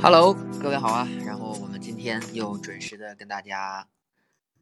[0.00, 0.32] Hello，
[0.62, 1.08] 各位好啊！
[1.26, 3.88] 然后我们今天又准时的跟大家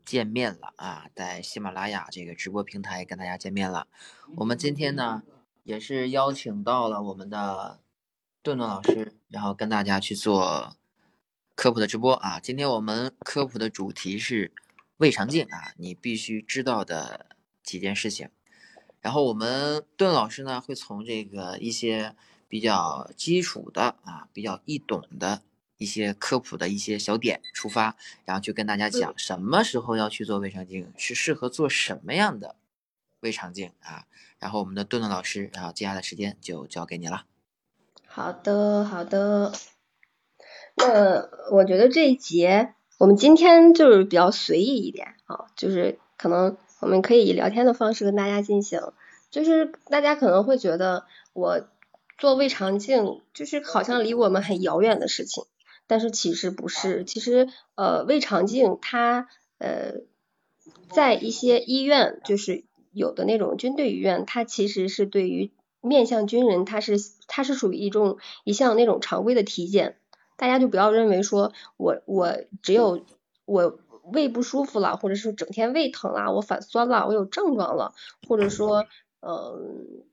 [0.02, 3.86] 见面了啊，在喜马拉雅这个直播平台跟大家见面了。
[4.36, 5.22] 我们今天呢
[5.62, 7.80] 也是邀请到了我们的
[8.42, 10.74] 顿顿老师，然后跟大家去做
[11.54, 12.40] 科普的直播啊。
[12.40, 14.50] 今天我们科普的主题是
[14.96, 17.26] 胃肠镜啊，你必须知道的
[17.62, 18.30] 几件事情。
[19.02, 22.16] 然后我们顿老师呢会从这个一些。
[22.48, 25.42] 比较基础的啊，比较易懂的
[25.78, 32.54] 一些科普的一些小点出发，然后去跟大家讲什么时候要去做胃肠镜，是适合做什么样的
[33.20, 34.06] 胃肠镜啊。
[34.38, 37.24] 然后我们的顿顿老师，然后接下来时间就交给你了。
[38.06, 39.52] 好的，好的。
[40.76, 48.80] 那我觉得这一节我们今天就是比较随意一点啊，就是可能我们可以以聊天的方式跟大家进行，
[49.30, 51.68] 就是大家可能会觉得我。
[52.18, 55.44] 做胃肠镜就是好像离我们很遥远的事情，
[55.86, 57.04] 但是其实不是。
[57.04, 60.00] 其实呃，胃肠镜它呃，
[60.90, 65.52] 在一些医院，就是有的那种军队医院，它其实是对于
[65.82, 66.96] 面向军人，它是
[67.26, 69.98] 它是属于一种一项那种常规的体检。
[70.36, 73.04] 大家就不要认为说我我只有
[73.44, 77.94] 我胃不舒服了，或者是整天胃疼了，我反酸了，我有症状了，
[78.26, 78.86] 或者说
[79.20, 80.04] 嗯。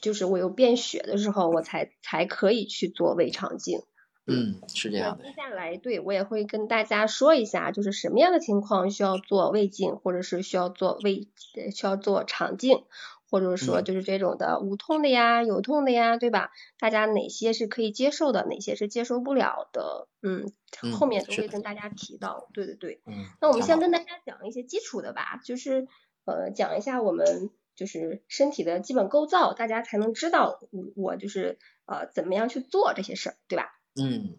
[0.00, 3.82] 就是我有便血的时候，我才才可以去做胃肠镜。
[4.28, 5.24] 嗯，是这样的。
[5.24, 11.28] 接下来，对我也会跟大家说一下，就是什么样的情况需要做胃镜，或者是需要做胃
[11.72, 12.82] 需要做肠镜，
[13.30, 16.50] 或者说就是这种的无痛的呀、有痛的呀，对吧？
[16.80, 20.08] 大家哪些是可以接受的，哪些是接受不了的？
[20.22, 20.50] 嗯，
[20.92, 22.48] 后面都会跟大家提到。
[22.52, 23.00] 对对对。
[23.06, 23.26] 嗯。
[23.40, 25.86] 那我们先跟大家讲一些基础的吧，就是
[26.24, 27.50] 呃讲一下我们。
[27.76, 33.78] 就是身体的基本构造，大家才能知道我我就是呃怎么样去做这些事儿，对吧？
[33.94, 34.34] 嗯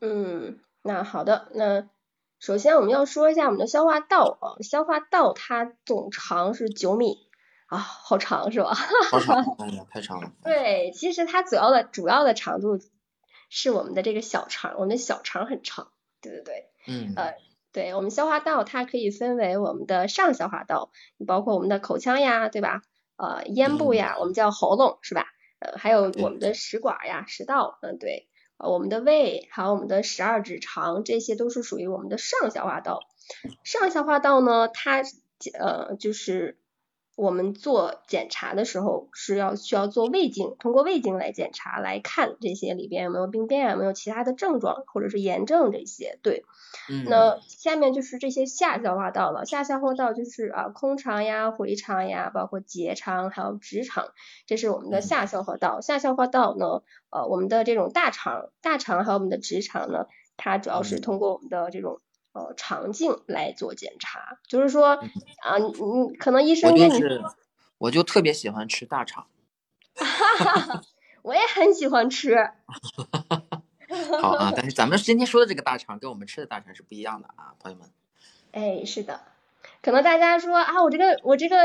[0.00, 1.88] 嗯，那好的，那
[2.38, 7.28] 首先我们要说一下我们的消化道啊，消化道它总长是九米
[7.66, 8.74] 啊，好长是吧？
[9.10, 10.32] 好长，哎呀，太长了。
[10.42, 12.80] 对，其实它主要的主要的长度
[13.50, 17.34] 是我们的这个小肠，我们的小肠很长，对对对，嗯呃。
[17.72, 20.90] 对我们消化道，它可以分为我们的上消化道，
[21.26, 22.82] 包括我们的口腔呀，对吧？
[23.16, 25.26] 呃，咽部呀，我们叫喉咙，是吧？
[25.60, 33.00] 呃，还有我们的食管呀，食道，嗯，对，呃，我们的胃，还有我们的十二指肠，这些都是属于我们的上消化道。
[33.64, 35.02] 上消化道呢，它
[35.58, 36.58] 呃就是。
[37.20, 46.18] 我们做检查的时候是要需要做胃镜，通过胃镜来检查来看这些里边有没有病变，有没有其他的症状或者是炎症这些。
[46.22, 46.46] 对，
[46.88, 54.08] 嗯，那下面就是这些下消化道了，下消化道就是啊空肠呀、回肠呀，包括结肠还有直肠，
[54.46, 55.82] 这是我们的下消化道。
[55.82, 60.06] 下消化道呢，呃，我们的这种大肠、大肠还有我们的直肠呢，
[60.38, 62.00] 它主要是通过我们的这种。
[62.32, 64.90] 呃，肠镜来做检查，就是说
[65.42, 67.02] 啊，你你可能医生跟你，
[67.78, 69.26] 我就特别喜欢吃大肠，
[69.96, 70.82] 哈哈，
[71.22, 72.36] 我也很喜欢吃，
[74.20, 77.90] 好啊，但是咱们今天说的这个大肠跟我们吃的大肠是不一样的啊，朋友们。
[78.52, 79.20] 哎，是的，
[79.82, 81.56] 可能大家说啊，我这个我这个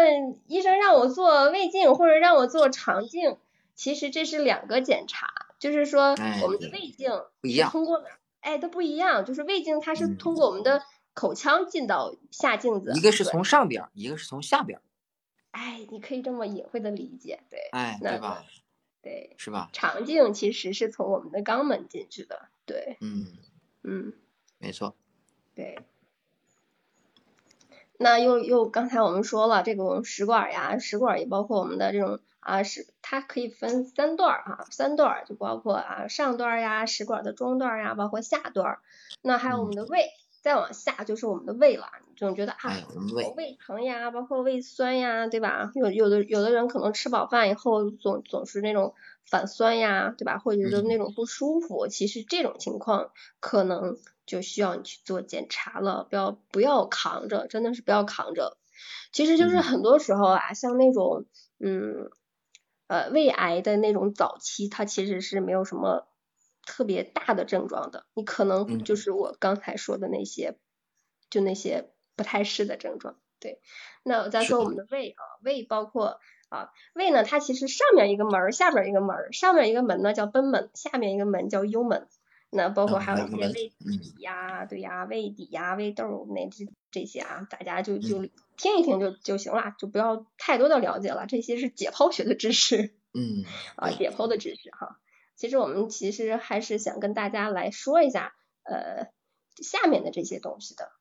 [0.47, 3.37] 医生让我做胃镜或者让我做肠镜，
[3.75, 7.11] 其实这是两个检查，就是说我们的胃镜
[7.41, 8.05] 不一样，通过哪？
[8.45, 10.83] 哎，都不一样，就是胃镜它是通过我们的
[11.15, 14.79] 口腔进到下镜子，一个是从上边，一个是从下边。
[15.49, 18.45] 哎，你可以这么隐晦的理解，对，哎，对吧？
[19.01, 19.69] 对，是吧？
[19.73, 23.25] 肠镜其实是从我们的肛门进去的，对，嗯
[23.83, 24.13] 嗯，
[24.59, 24.95] 没错，
[25.55, 25.79] 对。
[27.99, 32.19] 那又又刚才我们说了，这种食管呀，食管也包括我们的这种。
[32.45, 38.79] 啊，是它可以分三段儿哈，三段儿就包括啊上段儿呀，食管的中段儿呀，包括下段儿。
[39.23, 40.11] 那还有我们的胃，
[40.43, 41.87] 再往下就是我们的胃了。
[42.15, 42.71] 总觉得啊，
[43.35, 45.71] 胃疼呀，包括胃酸呀，对吧？
[45.73, 48.93] 有有的有的人可能吃饱饭以后总总是那种
[49.25, 50.37] 反酸呀，对吧？
[50.37, 53.09] 或者是那种不舒服，其实这种情况
[53.39, 58.57] 可能就需要你去做检查了，不要不要扛着，真的是不要扛着。
[59.11, 61.25] 其实就是很多时候啊，像那种
[61.59, 62.09] 嗯。
[62.87, 66.07] 呃，胃癌的那种早期，它其实是没有什么
[66.67, 70.59] 特别大的症状的，你可能就是我刚才说的那些，
[71.31, 73.17] 就那些不太适的症状。
[73.39, 73.59] 对，
[74.03, 76.19] 那再说我们的胃啊，胃包括
[76.49, 82.07] 啊，胃呢，它其实上面一个门，下边一个门，上面一个门呢叫贲门，下面一个门叫幽门。
[82.55, 88.25] 那包括还有一些胃底呀，对呀，胃底呀，胃窦那这这些啊，大家就就
[88.57, 91.25] 听一听就就行了，就不要太多的了解了。
[91.27, 93.43] 这些是解剖学的知识，嗯，
[93.75, 94.99] 啊，解剖的知识哈。
[95.35, 99.11] 其实我们其实还是想跟大家来说一下，呃，
[99.61, 100.91] 下面的这些东西的。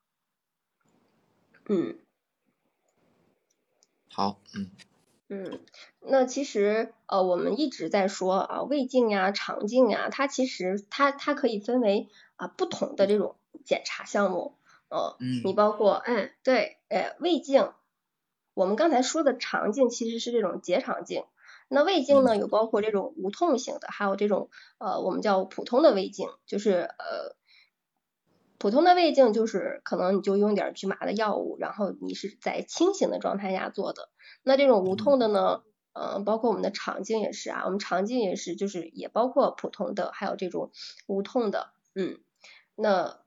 [1.67, 1.99] 嗯，
[4.09, 4.71] 好，嗯。
[5.35, 5.61] 嗯，
[6.01, 13.35] 那其实呃，我们一直在说啊，胃镜呀、肠镜呀，它其实它它可以分为啊不同的这种
[13.65, 14.55] 检查项目，
[14.89, 17.73] 呃，你包括哎对，哎胃镜，
[18.55, 21.25] 我们刚才说的肠镜其实是这种结肠镜，
[21.69, 27.35] 那胃镜呢有包括这种无痛型的，还有这种呃我们叫普通的胃镜，就是呃。
[28.65, 34.09] 普通的胃镜就是可能你就用点局麻的药物，然后你是在清醒的状态下做的。
[34.43, 35.63] 那这种无痛的呢，
[35.93, 40.73] 嗯，包括我们的肠镜也是啊，我们肠镜也是，就是也包括普通的，还有这种
[41.07, 42.21] 无痛的，嗯。
[42.75, 43.19] 那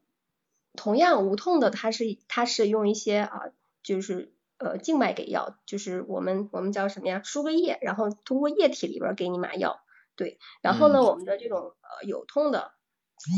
[0.74, 3.39] 同样无痛的，它是它是用一些啊，
[3.84, 7.22] 就是呃静脉给药，就是我们我们叫什么呀？
[7.24, 9.81] 输个液，然后通过液体里边给你麻药，
[10.16, 10.39] 对。
[10.63, 12.72] 然后呢，我们的这种呃有痛的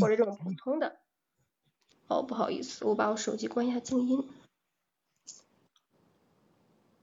[0.00, 0.96] 或者这种普通的。
[2.10, 4.28] 哦，不好意思，我把我手机关一下静音。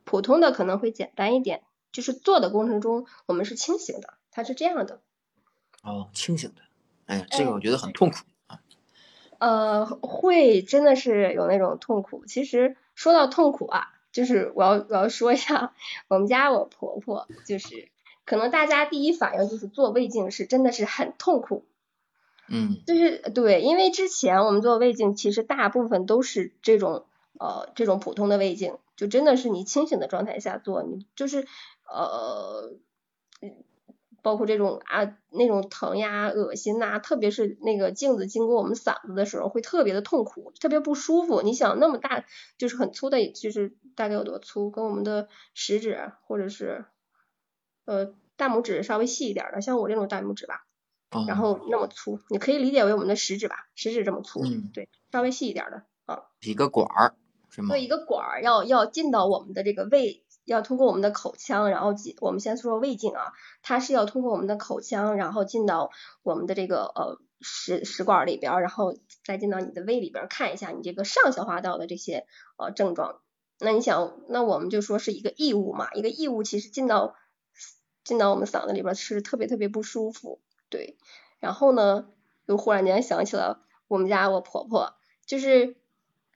[0.04, 1.64] 普通的可能会简单一点，
[1.94, 5.00] 就是做的过程中我们是清醒的，它是这样的。
[5.82, 6.62] 哦，清醒的，
[7.06, 8.18] 哎呀，这个我觉得很痛苦
[8.48, 8.60] 啊。
[9.38, 12.26] 呃，会真的是有那种痛苦。
[12.26, 15.74] 其实说到痛苦啊，就是我要我要说一下，
[16.10, 17.90] 我们家我婆婆就是，
[18.26, 21.64] 可能大家第一反应就是做胃镜是真的是很痛苦。
[22.50, 27.06] 嗯，就是对，因为之前我们做胃镜，其实大部分都是这种
[27.40, 31.46] 呃这种普通的胃镜，就真的是你清醒的状态下做，你就是
[31.90, 32.74] 呃，
[34.22, 41.42] 包括这种啊那种疼呀、恶心呐，特别是那个镜子经过我们嗓子的时候，会特别的痛苦，特别不舒服。
[41.42, 42.26] 你想那么大，
[42.58, 44.70] 就是很粗的，就是大概有多粗？
[44.72, 46.86] 跟我们的食指或者是
[47.86, 50.67] 呃大拇指稍微细一点的，像我这种大拇指吧。
[51.28, 56.24] 然后那么粗，你可以理解为我们的食指吧，食指这么粗，嗯对，稍微细一点的啊。
[56.42, 57.16] 一个管儿
[57.50, 57.70] 是吗？
[57.70, 62.16] 对，一个管儿要要进到我们的这个胃，要通过我们的口腔，然后进。
[62.20, 63.32] 我们先说胃镜啊，
[63.62, 65.92] 它是要通过我们的口腔，然后进到
[66.24, 68.94] 我们的这个呃食食管里边，然后
[69.24, 72.26] 再进到你的胃里边，看一下你这个上消化道的这些
[72.58, 73.22] 呃症状。
[73.60, 77.16] 那你想，那我们就说是一个异物嘛，一个异物其实进到
[78.04, 80.42] 进到我们嗓子里边是特别特别不舒服。
[80.70, 80.98] 对，
[81.40, 82.08] 然后呢，
[82.46, 84.94] 又忽然间想起了我们家我婆婆，
[85.26, 85.76] 就是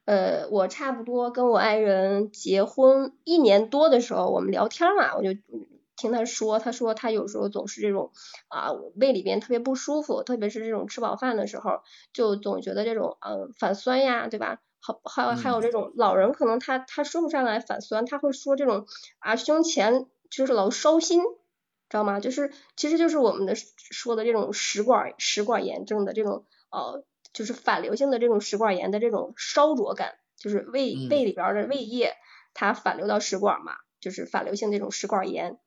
[0.06, 5.39] 呃，我差不多跟我爱人结婚一年多的时候，我们聊天嘛，我就
[5.95, 8.12] 听她说，她说她有时候总是这种
[8.48, 11.81] 啊，胃里边特别不舒服，特别是这种吃饱饭的时候，
[12.13, 14.60] 就总觉得这种呃反酸呀，对吧？
[14.80, 18.88] 好，还有还有这种老人可能他他说不上来反酸，他会说这种
[19.19, 21.22] 啊胸前就是老烧心。
[21.92, 22.22] 知道吗？
[22.22, 27.04] 就是，其实就是我们的说的这种食管食管炎症的这种呃，
[27.34, 32.14] 就是反流性的这种食管炎的这种烧灼感，就是胃胃里边的胃液
[32.54, 35.60] 它反流到食管嘛，就是反流性这种食管炎。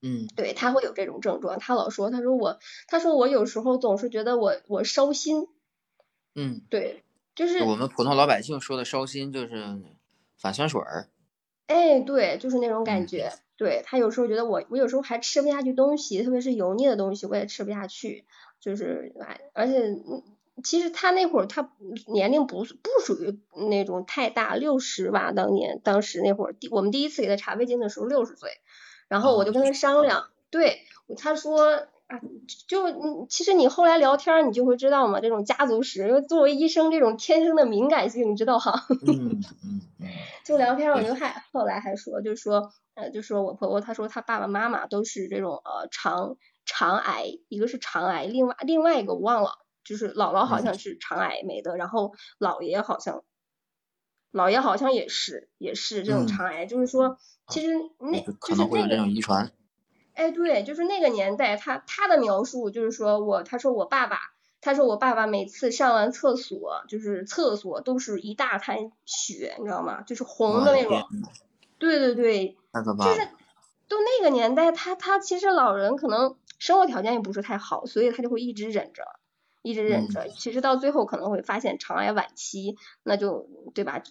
[0.00, 5.48] 嗯，对他会有这种症状，他老说，他说我，他说我有时候总是觉得我我烧心。
[6.36, 7.02] 嗯，对，
[7.34, 9.82] 就是我们普通老百姓说的烧心就是
[10.38, 11.08] 反酸水儿。
[11.66, 13.32] 哎，对，就是那种感觉。
[13.56, 18.24] 对他有时候觉得我，我有时候还吃不下去东西，特别是油腻的东西，我也吃不下去。
[18.60, 19.14] 就是，
[19.52, 19.96] 而且
[20.62, 21.72] 其实他那会儿他
[22.06, 28.50] 年龄不不属于那种太大，六十吧，当年当时那会儿第我们第一次给他查胃镜的时候六十岁，
[29.08, 30.78] 然后我就跟他商量，对，
[31.16, 31.86] 他说。
[32.06, 32.20] 啊，
[32.68, 38.86] 就你其实你后来聊天，你就会知道嘛，这种家族史，因为作为医生这种天生的敏感性，你知道哈。
[39.08, 40.08] 嗯嗯嗯。
[40.44, 53.24] 就聊天，我就还后来还说，就说呃，就说我婆婆，她说她爸爸妈妈都是这种呃肠肠癌，一个是肠癌，另外另外一个我忘了，就是姥姥好像是肠癌没的，然后姥爷好像
[54.30, 57.16] 姥爷好像也是也是这种肠癌，就是说
[57.48, 57.68] 其实
[57.98, 59.50] 那可能会有这种遗传。
[60.14, 64.18] 哎，对，就是那个年代，他他的描述就是说我，他说我爸爸，
[64.60, 70.02] 他说我爸爸每次上完厕所，就是厕所都是一大滩血，你知道吗？
[70.02, 71.02] 就是红的那种。
[71.78, 72.56] 对对对。
[72.74, 73.28] 就是
[73.88, 79.04] 都那个年代，他他其实老人可能生活条件也不是太好，所以他就会一直忍着，
[79.62, 80.28] 一直忍着。
[80.28, 84.02] 其实到最后可能会发现肠癌晚期，那就对吧？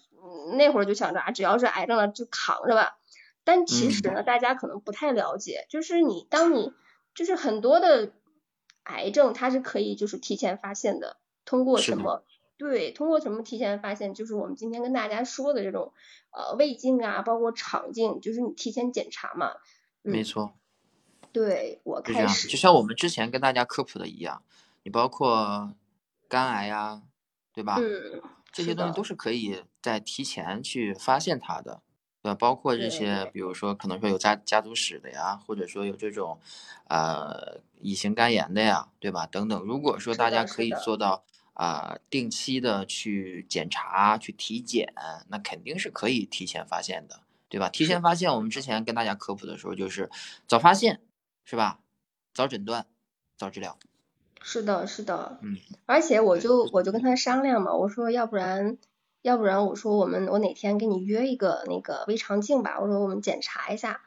[0.55, 2.97] 那会儿就想着啊，只要是癌症了就扛着吧。
[3.43, 6.73] 但其实呢，大家可能不太了解，就是你当你
[7.13, 8.13] 就是很多的
[8.83, 12.23] 癌症，它是可以就是提前发现的，通过什么？
[12.57, 14.13] 对，通过什么提前发现？
[14.13, 15.91] 就是我们今天跟大家说的这种
[16.31, 19.53] 呃胃镜啊，包括肠镜，就是你提前检查嘛。
[20.01, 20.53] 没错。
[21.31, 24.43] 对我就这样子，开始，就像我们之前跟大家科普的一样，
[24.83, 25.73] 你包括
[26.29, 27.01] 肝癌呀，
[27.53, 27.77] 对吧？
[27.79, 28.21] 嗯，
[28.51, 31.81] 这些东西都是可以在提前去发现它的，
[32.23, 32.35] 对吧？
[32.35, 36.39] 包括这些，比如说可能说有家家族史的呀，或者说有这种
[36.87, 39.27] 呃乙型肝炎的呀，对吧？
[39.27, 39.61] 等等。
[39.63, 44.93] 如果说大家可以做到啊、定期的去检查、去体检，
[45.27, 47.69] 那肯定是可以提前发现的，对吧？
[47.69, 50.09] 提前发现，我们之前跟大家科普的时候就是
[50.47, 51.01] 早发现，
[51.43, 51.79] 是吧？
[52.33, 52.87] 早诊断，
[53.37, 53.77] 早治疗。
[54.41, 58.77] 是的，是的，嗯，而且我就我就跟他商量嘛，我说要不然
[59.23, 64.01] 要不然我说我们我哪天给你约一个那个胃肠镜吧，我说我们检查一下。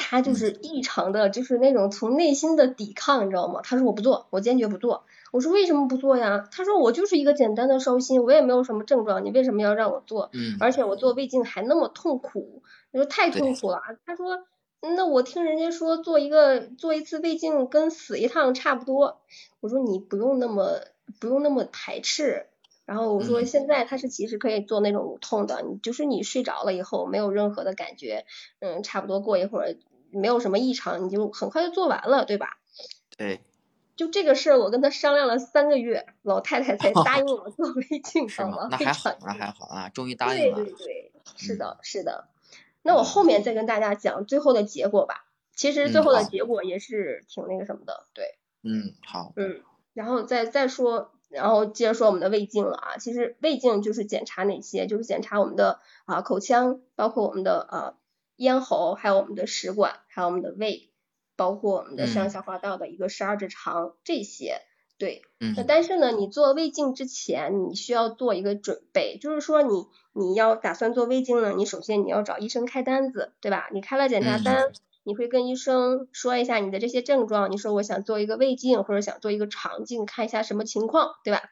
[0.00, 3.60] 他就嗯是异常的，就是那种从内心的抵抗，你知道吗？
[3.64, 5.04] 他说我不做，我坚决不做。
[5.32, 6.48] 我说为什么不做呀？
[6.52, 10.30] 他说我就是一个简单的烧心，我也没有什么症状，你为什么要让我做？
[10.32, 12.62] 嗯，而且我做胃镜还那么痛苦，
[12.92, 13.80] 我说太痛苦了。
[14.06, 14.44] 他说，
[14.80, 19.20] 那我听人家说做一个做一次胃镜跟死一趟差不多。
[19.58, 20.80] 我说你不用那么
[21.18, 22.46] 不用那么排斥。
[22.88, 28.24] 然后我说嗯现在他是其实可以做那种无痛的，你就是你睡着了以后没有任何的感觉，
[28.60, 29.76] 嗯，差不多过一会儿
[30.10, 32.56] 没有什么异常，你就很快就做完了，对吧？
[33.18, 33.42] 对，
[33.94, 38.68] 就这个事儿，我跟他商量了三个月，老太太才答应 我做胃镜，是吗好吗？？
[38.70, 40.56] 那还好那还好啊，终于答应了。
[40.56, 42.28] 对对对，是嗯的，是的。
[42.80, 45.26] 那我后面再跟大家讲最后的结果吧。
[45.54, 49.60] 其实最后的结果也是挺那个什么的，对，嗯，好，嗯，
[49.92, 52.96] 然后再再说，然后接着说我们的胃镜了啊。
[52.98, 57.94] 其实胃镜就是检查哪些，就是检查我们的啊口腔，包括我们的呃
[58.36, 60.90] 咽喉，还有我们的食管，还有我们的胃，
[61.36, 64.62] 包括我们的上嗯消化道的一个十二指肠这些。
[64.98, 73.68] 对，那嗯但是呢，你做胃镜之前，你需要做一个准备，就是说你你要打算做胃镜呢，你首先你要找医生开单子，对吧？
[73.72, 74.72] 你开了检查嗯单，
[75.08, 81.44] 你会跟医生说一下你的这些症状，你说我想做一个胃镜或者想做一个肠镜，看一下什么情况，对吧？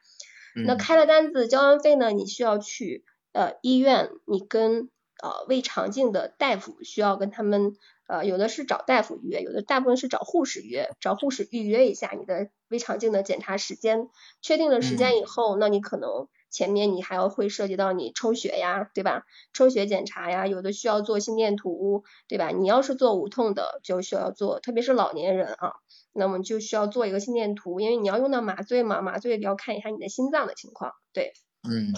[0.63, 0.77] 那嗯。
[0.77, 4.91] 开了单子，交完费呢，你需要去呃医院，你跟
[5.23, 7.75] 呃胃肠镜的大夫需要跟他们
[8.07, 14.07] 呃有的是找大夫约，有的大部分是找护士约，找护士预约一下你的胃肠镜的检查时间，
[14.43, 19.25] 确定了时间以后，那你可能前面你还要会涉及到你抽血呀，对吧？
[19.53, 22.49] 抽血检查呀，有的需要做心电图，对吧？
[22.49, 25.73] 你要是做无痛的，就需要做，特别是老年人啊，
[26.13, 30.93] 那么就需要做一个心电图，因为你要用到麻醉嘛，麻醉要看一下你的心脏的情况。
[31.13, 31.33] 对
[31.67, 31.91] 嗯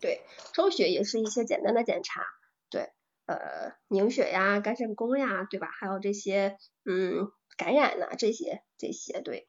[0.00, 0.22] 对，
[0.54, 2.22] 抽血也是一些简单的检查，
[2.70, 2.90] 对，
[3.26, 5.68] 呃，凝血呀、肝肾功呀，对吧？
[5.72, 9.46] 还有这些嗯感染呐、这些这些对。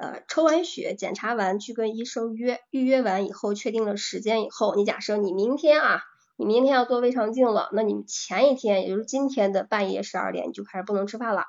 [0.00, 6.02] 呃，抽完血，检查完去跟医生约，预约完以后，确定了时间以后，你假设你明天啊，
[6.36, 11.44] 你明天要做胃肠镜了，那你前一天，也就是今天的半夜十二点，你就开始不能吃饭了。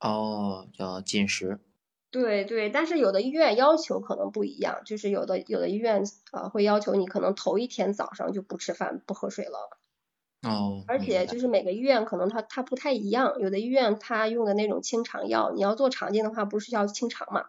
[0.00, 1.60] 哦，要进食。
[2.10, 9.76] 对对，但是有的医院要求可能不一样，就是有的有的医院呃会要求你可能头一天早上就不吃饭不喝水了，
[10.48, 17.46] 哦，而且就是每个医院可能它它不太一样，有的医院它用的那种清肠药，你要做肠镜的话不是要清肠嘛，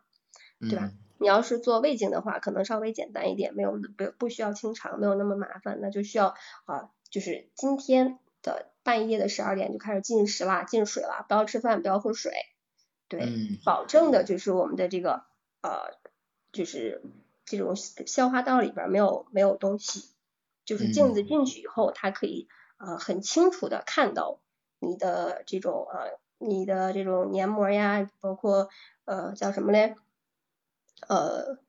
[0.60, 0.98] 对吧嗯。
[1.20, 6.36] 你要是做胃镜的话，可能稍微简单一点，没有不不需要清肠，没有那么麻烦，那就需要
[6.66, 12.32] 啊，就是今天的半夜的十二点就开始进食啦，进水啦，不要吃饭，不要喝水，
[13.08, 15.24] 对，嗯保证的就是我们的这个
[15.62, 15.98] 呃，
[16.52, 17.02] 就是
[17.46, 20.10] 这种消化道里边儿没有没有东西，
[20.66, 22.48] 就是镜子进去以后，它可以
[22.78, 24.40] 呃很清楚的看到
[24.80, 28.70] 你的这种呃你的这种黏膜呀，包括
[29.06, 29.96] 呃叫什么嘞？
[31.08, 31.60] 呃，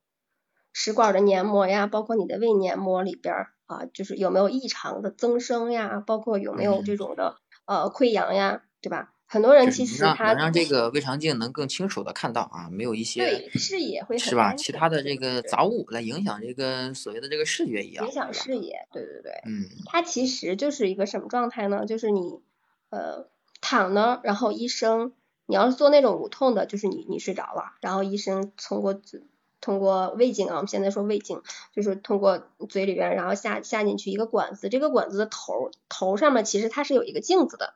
[0.73, 7.37] 食管的黏膜呀，包括你的胃黏膜里边儿啊，就是有没有异常的增生呀，包括有没有这种的
[7.67, 9.13] 呃溃疡呀，对吧？
[9.29, 14.55] 很多人其实他让能让这个胃肠镜能更清楚的看到啊，没有一些对视野会很是吧？
[14.55, 21.85] 其他的这个杂物来影响这个所谓的这个视觉一样，影响视野，对对对，嗯它其实就是一个什么状态呢？
[21.85, 22.41] 就是你
[22.89, 23.29] 呃
[23.61, 25.13] 躺呢，然后医生
[25.45, 29.23] 你要是做那种无痛的，就是你你睡着了，然后医生通过嘴
[29.61, 31.43] 通过胃镜啊，我们现在说胃镜，
[31.75, 37.75] 就是通过嘴里边，然后下下进去一个管子，这个管子的头头上面其实它是有一个镜子的，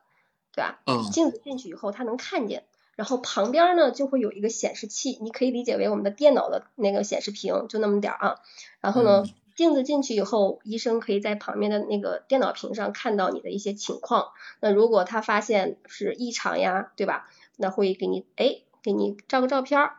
[0.53, 0.79] 对吧？
[0.85, 2.63] 嗯镜子进去以后，它能看见，
[2.95, 8.35] 然后旁边呢就会有一个显示器，你可以理解为我们的电脑的那个显示屏，就那么点儿啊。
[8.79, 14.29] 然后呢，嗯镜子进去以后，医生可以在旁边的那个电脑屏上看到你的一些情况。
[14.59, 17.29] 那如果他发现是异常呀，对吧？
[17.55, 19.97] 那会给你哎给你照个照片儿，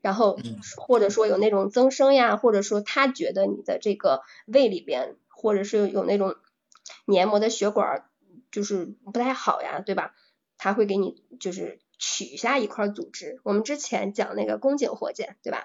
[0.00, 6.34] 然后嗯或者说有那种增生呀，或者说他觉得你的这个胃里边，或者是有那种
[7.04, 8.04] 黏膜的血管儿
[8.50, 10.14] 就是不太好呀，对吧？
[10.58, 13.40] 他会给你就是取下一块组织。
[13.44, 15.64] 我们之前讲那个宫颈活检，对吧？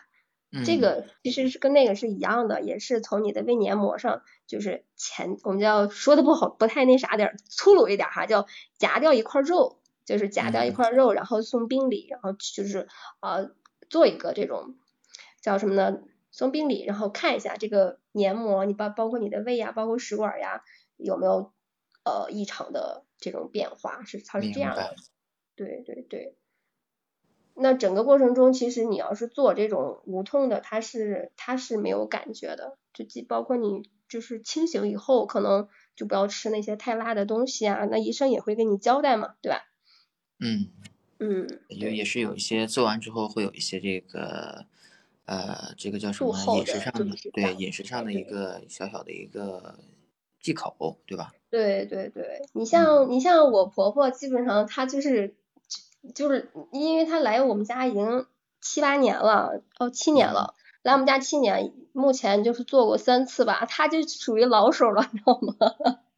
[0.66, 12.88] 这嗯个其实是跟那个是一样的，也是从你的胃黏膜上，就是前我们叫说的不好，不太那啥点儿，粗鲁一点儿哈，叫夹掉一块肉，就是夹掉一嗯块肉，然后送病理，然后就是
[13.20, 13.52] 呃
[13.90, 14.76] 做一个这种
[15.42, 16.00] 叫什么呢？
[16.32, 20.64] 送病理，然后看一下这个黏膜，你包包括你的胃呀，包括食管呀，
[20.96, 21.52] 有没有
[22.06, 24.96] 呃异常的这种变化，是它是这样的。
[25.56, 26.36] 对对对。
[27.58, 39.64] 那整个过程中，其实你要是做这种无痛的，它是它是没有感觉的，就既包括你就是清醒以后，可能就不要吃那些太辣的东西啊，那医生也会跟你交代嘛，对吧？
[40.42, 40.68] 嗯，
[41.20, 44.66] 嗯，对，也也是有一些做完之后会有一些这个
[45.24, 49.80] 呃，这个叫什么饮食上的对饮食上的一个小小的一个
[50.46, 51.32] 忌口，对吧？
[51.50, 55.36] 对对对，你嗯像你像我婆婆，基本上她就是
[56.14, 58.28] 就是因为她来我们家已经
[58.62, 65.56] 七八年了，哦七年嗯了，来我们家七年，目前就是做过三次吧，她就属于老手了，你知道吗？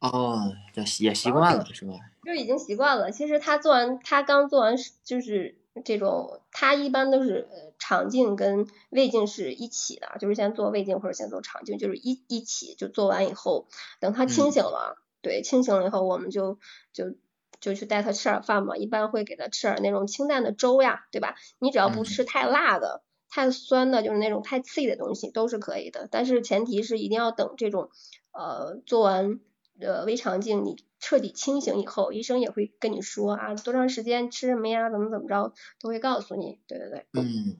[0.00, 1.92] 哦，这也习惯了是吧？
[2.24, 3.10] 就已经习惯了。
[3.10, 13.68] 其实她做完，她刚做完就是这种，他一般都是呃肠镜跟胃镜是一起的，就是先做胃镜或者先做肠镜，就是一一起就做完以后，
[14.00, 16.58] 等他清嗯醒了，对，清醒了以后，我们就
[16.92, 17.14] 就
[17.60, 21.34] 就去带他吃点饭嘛，一般会给他吃点那种清淡的粥呀，对吧？
[21.58, 23.02] 你只要不嗯吃太辣的。
[23.30, 27.90] 太酸的，就是那种太刺激的东西都是可以的，但是前提是一定要等这种
[28.32, 29.38] 呃做完
[29.80, 36.58] 呃胃肠镜，你彻底清醒以后，医生也会跟你说啊，多长时间吃什么呀，怎么怎么着，都会告诉你。
[36.66, 37.56] 对对对，嗯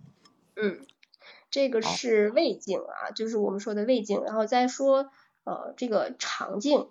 [0.56, 0.87] 嗯，
[1.50, 5.10] 这个是胃镜啊，就是我们说的胃镜，然后再说
[5.44, 6.88] 呃这个肠镜，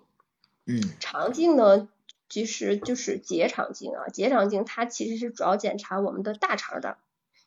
[0.66, 1.88] 嗯肠镜呢
[2.28, 6.98] 其实就是结肠镜啊，结肠镜它其实是主要检查我们的大肠的。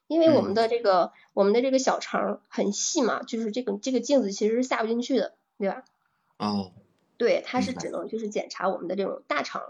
[0.08, 5.86] 因为我们嗯的这个、我们的这个小肠很细嘛，就是这个这个镜子其实是下不进去的，对吧？
[6.38, 6.74] 哦
[7.22, 9.62] 对，它是只能就是检查我们的这种大肠，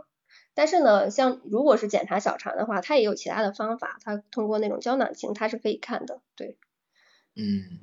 [0.54, 6.22] 但是呢，像如果是检查小肠的话，它也有其他的方法，它通过那种胶囊镜它是可以看的。
[6.38, 6.58] 对
[7.36, 7.80] 嗯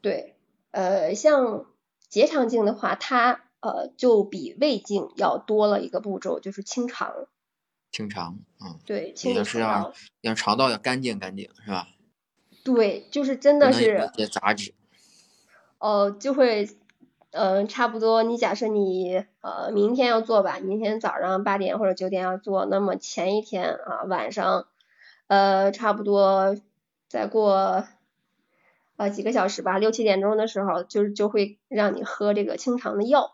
[0.00, 0.36] 对，
[0.70, 1.66] 呃，像
[2.08, 7.28] 结肠镜的话，它呃就比胃镜要多了一个步骤，就是清肠。
[7.92, 9.94] 清肠嗯，对，清理也就是要肠道。
[10.22, 11.88] 要肠道要干净干净是吧？
[12.64, 14.72] 对，就是真的是一些杂质。
[15.78, 16.70] 呃，就会，
[17.32, 18.22] 呃，差不多。
[18.22, 24.66] 你假设你呃明天要做吧，明天早上八点或者九点要做，那么前一天啊晚上，
[25.28, 26.56] 呃，差不多
[27.08, 27.86] 再过
[28.96, 33.32] 呃几个小时吧，六七点钟的时候，就是就会让你喝这个清肠的药。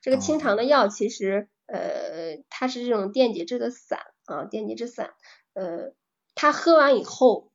[0.00, 5.10] 这个清肠的药其实呃它是这种电解质的散啊，电解质散，
[5.54, 5.92] 呃，
[6.34, 7.50] 它喝完以后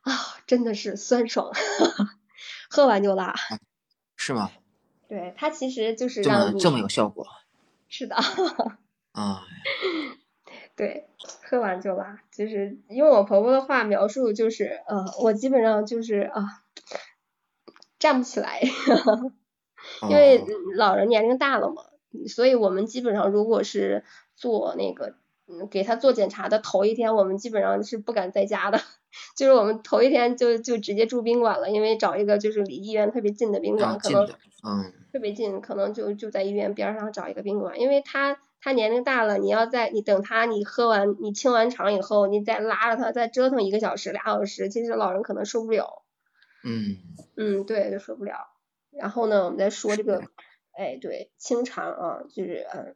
[0.00, 0.12] 啊
[0.46, 1.52] 真的是酸爽。
[2.72, 3.34] 喝完就拉，
[4.30, 4.50] 是吗？
[5.08, 7.26] 对，它其实就是这么这么有效果。
[7.88, 8.14] 是的，
[9.12, 9.42] 啊？
[10.76, 11.08] 对，
[11.42, 16.62] 喝完就拉，就是用我婆婆的话描述，就是呃，我基本上就是啊、
[17.98, 18.60] 站不起来，
[20.08, 20.42] 因为
[20.76, 21.82] 老人年龄大了嘛，
[22.28, 24.04] 所以我们基本上如果是
[24.36, 25.16] 做那个
[25.48, 28.80] 嗯给他做检查的头一天，我们基本上是不敢在家的，
[29.36, 34.26] 就是我们头一天就就直接住宾馆了，因为找一个就是离医院特别近的宾馆，可能
[34.64, 34.92] 嗯。
[35.12, 46.04] 特别近，可能就就在医院边儿上找一个宾馆，因为他他年龄大了，你要在你等他你喝完你清完肠以后，你再拉着他再折腾一个小时俩小时，其实老人可能受不了，
[46.62, 46.96] 嗯。
[47.36, 48.34] 嗯，对，就受不了。
[48.92, 50.28] 然后呢，我们再说这个是，
[50.78, 52.94] 哎，对，清肠啊，就是嗯，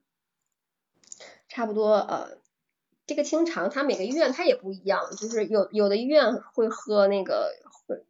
[1.49, 2.39] 差不多呃，
[3.07, 7.53] 这个清肠它每个医院它也不一样，就是有有的医院会喝那个
[7.87, 8.05] 会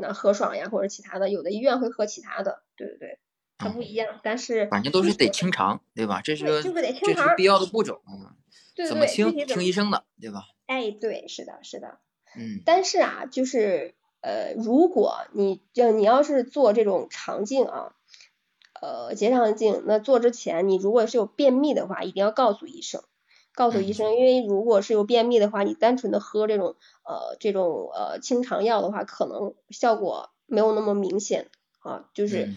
[0.00, 3.18] 那喝爽呀或者其他的，有的医院会喝其他的，对对对，
[3.58, 6.20] 它不一样，但是反正都是得清肠，对吧？
[6.22, 8.36] 这是就是得清这是肠必要的步骤嗯。
[8.74, 10.42] 对怎么对，怎么听医生的，对吧？
[10.66, 11.98] 哎，对，是的，是的。
[12.36, 17.94] 嗯但是啊，就是呃，如果你就你要是做这种肠镜啊，
[18.82, 23.02] 呃，结肠镜，那做之前你如果是有便秘的话，一定要告诉医生，
[23.56, 32.46] 告诉医生，因为如果是有便秘的话，你单纯的喝这种呃这种呃清肠药的话，可能效果没有那么明显啊，就是。
[32.46, 32.56] 嗯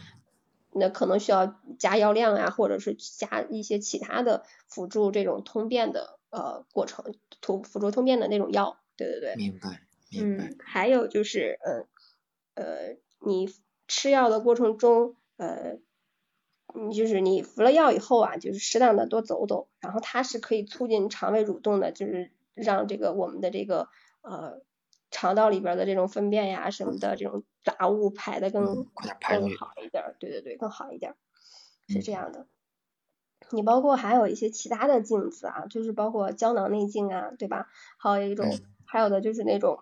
[0.72, 9.36] 那可能需要加药量啊，或者是加一些其他的辅助这种通便的呃过程，辅辅助通便的那种药，对对对。
[9.36, 9.82] 明白
[10.12, 11.88] 明白嗯，还有就是，嗯，
[12.54, 13.50] 呃，你
[13.88, 15.89] 吃药的过程中，呃，你
[16.94, 23.90] 就是你服了药以后啊，就是适当的多走走，然后它是可以促进肠胃蠕动的，就是让这个我们的这个
[24.22, 24.62] 呃
[25.12, 29.58] 肠道里边的这种粪便呀什么的这种杂物排的更嗯快点排出更。
[29.58, 31.16] 好一点儿，对对对，更好一点儿，
[31.88, 32.46] 是嗯这样的。
[33.52, 37.68] 你包括还有一些其他的镜子啊，就是包括胶囊内镜啊，对吧？
[37.98, 39.80] 还有一种，嗯还有的就是那种，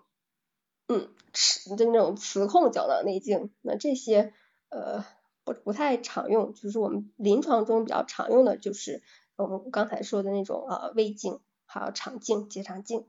[0.86, 4.32] 嗯，磁就那种磁控胶囊内镜，那这些
[4.70, 5.04] 呃
[5.52, 9.02] 不不太常用，就是我们临床中比较常用的就是
[9.36, 13.06] 我们刚才说的那种呃胃镜，还有肠镜、结肠镜，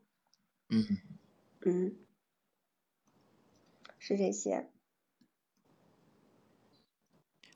[0.69, 0.85] 嗯，
[1.61, 1.95] 嗯，
[3.97, 4.69] 是这些。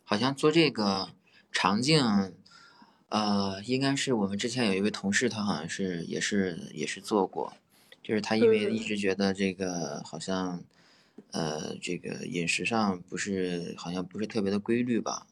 [0.03, 1.09] 好像做这个
[1.51, 2.03] 肠镜，
[3.07, 7.53] 呃，应该是我们之前有一位同事，他好像是也是也是做过，
[8.03, 8.75] 就是他因为嗯。
[8.75, 10.61] 一直觉得这个好像，
[11.33, 15.27] 呃，这个饮食上不是好像不是特别的规律吧，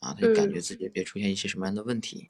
[0.00, 2.28] 啊，他就感嗯觉自己别出现一些什么样的问题，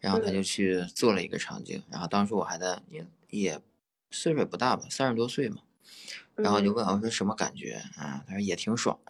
[0.00, 3.60] 然后他就去做了一个肠镜，然后当时我还在也也
[4.10, 5.62] 岁数也不大吧，三十多岁嘛，
[6.34, 8.24] 然后就嗯问我说什么感觉啊？
[8.26, 8.98] 他说也挺爽，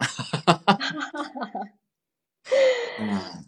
[3.01, 3.45] 嗯。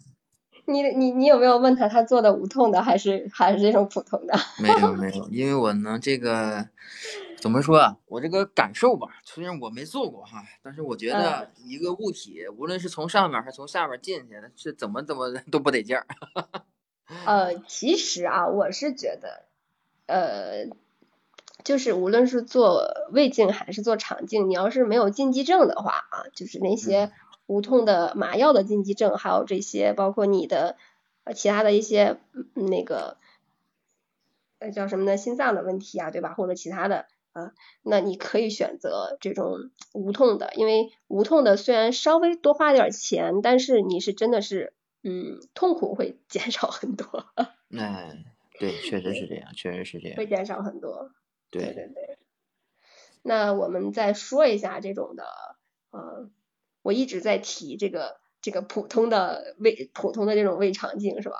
[0.68, 4.34] 你你你有没有问他他做的无痛的还是还是这种普通的？
[4.62, 6.68] 没有没有，因为我呢这个
[7.40, 7.96] 怎么说啊？
[8.06, 16.06] 我这个感受吧，虽然我没做过哈，但是我觉得一个物体，无论是从上面还是从下面进去，是怎么怎么都不得劲儿。
[17.24, 19.44] 呃，其实啊，我是觉得，
[20.06, 20.66] 呃，
[21.64, 27.10] 就是无论是做胃镜还是做肠镜，你要是没有禁忌症的话啊，就是那些
[27.48, 30.76] 无痛的麻药的禁忌症，还有这些包括你的
[31.24, 33.16] 呃其他的一些嗯那个
[34.58, 36.34] 呃叫什么呢，心脏的问题啊，对吧？
[36.34, 47.24] 或者其他的啊，那你可以选择这种无痛的，因为无痛的虽然稍微多花点钱，但是你是真的是嗯痛苦会减少很多。
[47.78, 48.24] 哎，
[48.60, 50.26] 对，确实是这样，确实是这样会。
[50.26, 51.12] 减少很多。
[51.50, 52.18] 对对，对对。
[53.22, 55.24] 那我们再说一下这种的，
[55.90, 56.30] 呃，
[56.82, 61.38] 我一直在提这个这个普通的胃普通的这种胃肠镜是吧？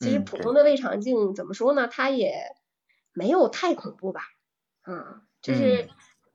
[0.00, 1.88] 其实普通的胃肠镜怎么说呢？
[1.88, 2.34] 它也
[3.12, 4.22] 没有太恐怖吧，
[4.86, 5.84] 嗯，就是。
[5.84, 5.88] 嗯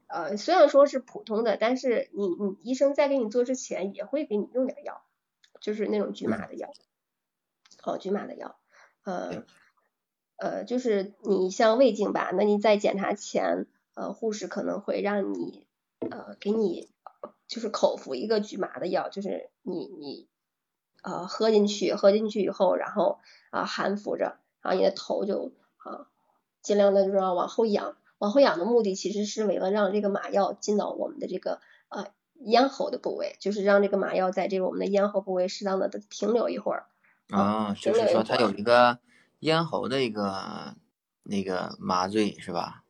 [0.09, 5.01] 呃，虽然说是普通的，但是你你医生在给你做之前也会给你用点药，
[5.59, 6.71] 就是那种局麻的药，
[7.83, 8.57] 哦，局麻的药，
[9.03, 9.43] 呃，
[10.37, 15.67] 呃，就是你像胃镜吧，那你在检查前，呃，护士可能会让你
[16.09, 16.89] 呃给你
[17.47, 20.27] 就是口服一个局麻的药，就是你你
[21.01, 26.07] 呃喝进去，喝进去以后，然后啊、含服着，然后你的头就啊
[26.61, 32.07] 尽量的就是要往后仰，往后仰的目的其实是为了让这个麻药进到我们的这个呃
[32.39, 36.85] 咽喉的部位，就是让这个麻药在这个我们的咽喉部位适当的停留一会儿。
[37.29, 38.99] 啊，就是说它有一个
[39.39, 40.75] 咽喉的一个
[41.23, 42.83] 那个麻醉是吧？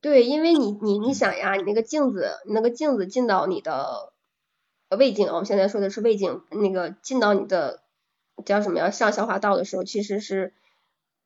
[0.00, 4.12] 对，因为你你你想呀，你那个镜子，你那个镜子进到你的
[4.88, 7.82] 呃胃镜，我们现在说的是胃镜，那个进到你的
[8.44, 10.54] 叫什么呀上消化道的时候，其实是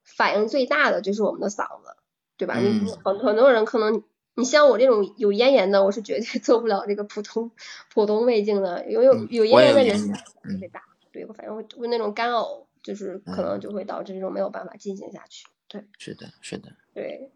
[0.02, 1.96] 反应最大的就是我们的嗓子，
[2.36, 2.58] 对吧？
[2.58, 4.02] 你很很多人可能
[4.34, 7.52] 你像我这种有咽炎的，我是绝对 做不了这个普通
[7.92, 9.96] 普通胃镜的，因为有咽炎的人
[10.42, 10.82] 特别大，
[11.12, 15.84] 对，我反正会会那种干呕，就是可能嗯就会导致这种没有办法进行下去，对。
[15.98, 17.30] 是的，是的，对，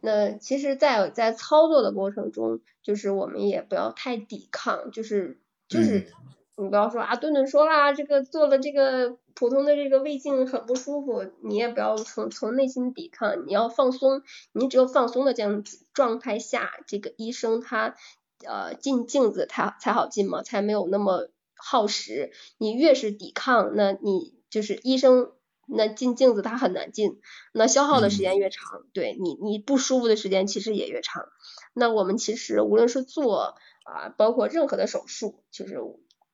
[0.00, 6.06] 那其实在，在操作的过程中，就是我们也不要太抵抗，就是就是
[6.56, 14.22] 你不要说啊，顿顿说啦，这个做了这个普通的这个胃镜很不舒服，你也不要从从内心抵抗，你要放松，
[14.52, 17.94] 你只有放松的这样子状态下，这个医生他
[18.46, 22.32] 呃进镜子才才好进嘛，才没有那么耗时。
[22.58, 25.30] 你越是抵抗，那你就是医生。
[25.66, 27.20] 那进镜子它很难进，
[27.52, 31.28] 那消耗的时间越长，对你你不舒服的时间其实也越长。
[31.74, 35.78] 那我们其实无论是做啊，包括任何的手术，就是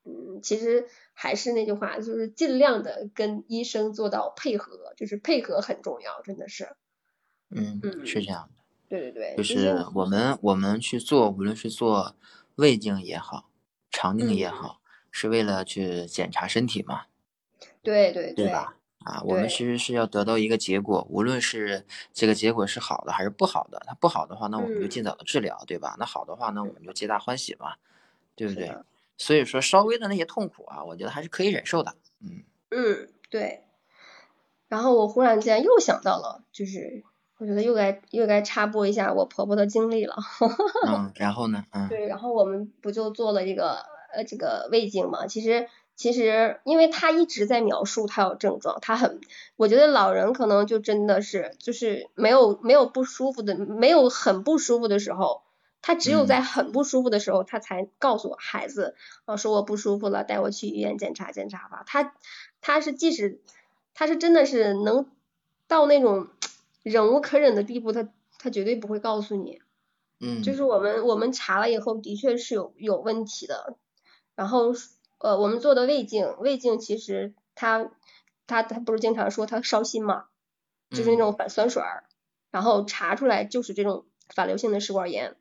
[0.04, 6.76] 嗯，其实还是那句话，就是尽量的跟医生做到配合，就是配合很重要，真的是。
[7.50, 8.62] 嗯，嗯是这样的。
[8.88, 12.14] 对对对，就是我们我们去做，无论是做
[12.56, 13.48] 胃镜也好，
[13.90, 17.06] 肠镜也嗯好，是为了去检查身体嘛，
[17.82, 18.76] 对对对吧？
[19.04, 25.96] 啊，我们其实是要得到一个结果，无论是这个结果是好的还是不好的，它不好的话，那我们就嗯尽早的治疗，对吧？
[25.98, 27.74] 那好的话呢，我们就皆大欢喜嘛，
[28.36, 28.74] 对不对？
[29.18, 31.94] 所以说，稍微的那些痛苦啊，我觉得还是可以忍受的。
[32.20, 33.64] 嗯嗯，对。
[34.68, 37.04] 然后我忽然间又想到了，就是
[37.38, 40.16] 我觉得又该又该插播一下我婆婆的经历了。
[40.88, 43.84] 嗯， 然后呢，嗯对，然后我们不就做了这个
[44.14, 45.26] 呃这个胃镜嘛？
[45.26, 45.68] 其实
[46.02, 49.20] 其实因为他一直在描述他有症状，他很，
[49.54, 55.42] 我觉得老人可能就真的是就是没有没有不舒服的，没有很不舒服的时候，
[55.80, 61.84] 他只有在很不舒服的时候，他才告诉我孩子，啊说我不舒服了，带我去医院检查检查吧。
[61.86, 62.14] 他
[62.60, 63.40] 他是即使
[63.94, 65.06] 他是真的是能
[65.68, 66.26] 到那种
[66.82, 68.08] 忍无可忍的地步，他
[68.40, 69.60] 他绝对不会告诉你。
[70.18, 73.76] 嗯，就是我们我们查了以后，的确是有有问题的，
[74.34, 74.74] 然后。
[75.22, 77.92] 呃，我们做的胃镜，胃镜其实他
[78.48, 80.24] 他他不是经常说他烧心嘛，
[80.90, 82.02] 就是那种反酸水儿，
[82.50, 84.04] 然后查出来就是这种
[84.34, 85.36] 反流性的食管炎。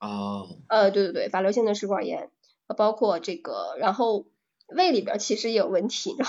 [0.00, 0.48] 哦。
[0.68, 2.32] 呃，对对对，反流性的食管炎，
[2.76, 4.26] 包括这个，然后
[4.66, 6.28] 胃里边其实也有问题，你知道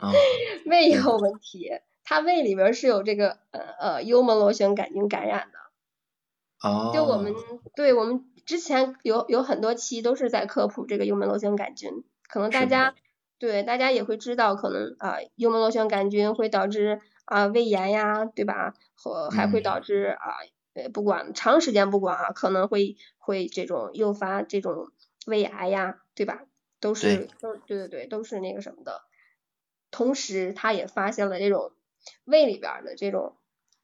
[0.00, 0.12] 吗？
[0.64, 1.70] 胃也有问题，
[2.04, 5.58] 他胃里边是有这个呃呃幽门螺旋杆菌感染的。
[6.66, 6.90] 哦。
[6.94, 7.34] 就我们
[7.76, 8.30] 对我们。
[8.46, 12.94] 之前有有很多期都是在科普这个幽门螺旋杆菌，可能大家
[13.38, 18.74] 对大家也会知道，可能啊幽门螺旋杆菌会导致啊胃炎呀，对吧？
[18.94, 20.36] 和还会导致啊
[20.74, 24.90] 呃不管长时间不管啊，可能会会这种诱发这种
[25.26, 26.44] 胃癌呀，对吧？
[26.80, 29.02] 都是都对对对都是那个什么的。
[29.90, 31.72] 同时，他也发现了这种
[32.24, 33.36] 胃里边的这种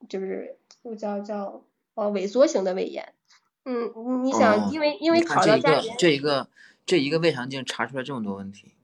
[0.08, 0.58] 就是
[0.98, 3.14] 叫叫呃萎缩型的胃炎。
[3.64, 6.48] 嗯，你想，因为因为考虑到家里，这一个
[6.86, 8.74] 这一个胃肠镜查出来这么多问题，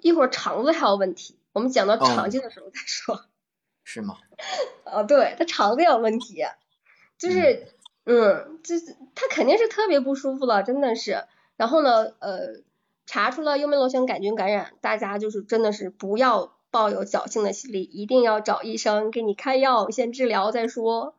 [0.00, 3.24] 一会儿肠子还有问题，我们讲到肠镜的时候再说。
[3.84, 4.18] 是吗？
[4.84, 6.44] 哦，对，他肠子有问题，
[7.18, 7.68] 就是，
[8.04, 11.24] 嗯，就是他肯定是特别不舒服了，真的是。
[11.56, 12.62] 然后呢，呃，
[13.06, 21.14] 查出了幽门螺旋杆菌感染，大家就是真的是不要抱有侥幸的心理，一定要找医生给你开药，先治疗再说。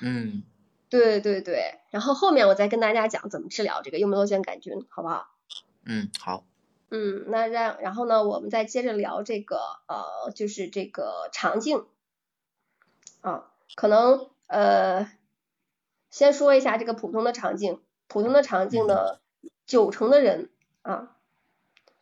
[0.00, 0.42] 嗯。
[0.90, 5.28] 对对对，然后后面我再跟大家讲怎么治疗这个幽门螺旋杆菌，好不好？
[5.84, 6.44] 嗯，好。
[6.90, 11.84] 嗯，那让然后呢，我们再接着聊这个呃，就是这个肠镜
[13.20, 15.12] 啊，可能呃，
[16.10, 19.20] 先说一下这个普通的肠镜，普通的肠镜的
[19.66, 20.48] 九成的人
[20.80, 21.16] 啊，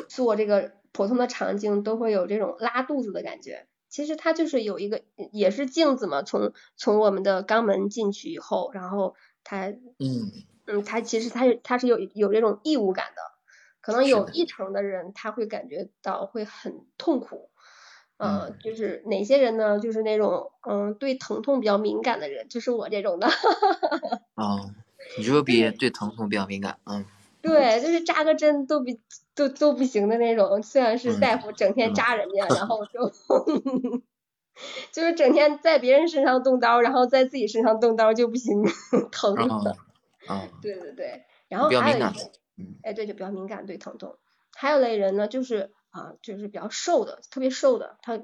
[0.08, 3.66] 做这个普通的肠镜都会有这种拉肚子的感觉。
[3.88, 10.32] 其实它就是有一个，也是镜子嘛，从从我们的肛门进去以后，然后它，嗯
[10.66, 13.22] 嗯，它其实它它是有有这种异物感的，
[13.80, 17.50] 可能有一成的人他会感觉到会很痛苦，
[18.18, 19.78] 嗯，就是哪些人呢？
[19.78, 23.28] 就是那种嗯对疼痛比较敏感的人，就是我这种的。
[24.34, 24.70] 哦，
[25.16, 27.04] 你就比对疼痛比较敏感，嗯。
[27.46, 29.00] 对，就是扎个针都比
[29.34, 33.10] 都都不行的那种，虽然是大夫整天扎人家，然后就
[34.92, 38.64] 就是整天在别人身上动刀，然后在自己身上动刀就不行，
[39.12, 39.76] 疼的。
[40.26, 40.48] 啊。
[40.62, 42.12] 对对对，然后还有一个，
[42.82, 44.16] 哎，对，就比较敏感对疼痛。
[44.54, 48.18] 还有类人呢，就是啊，就是比较瘦的，特别瘦的，他，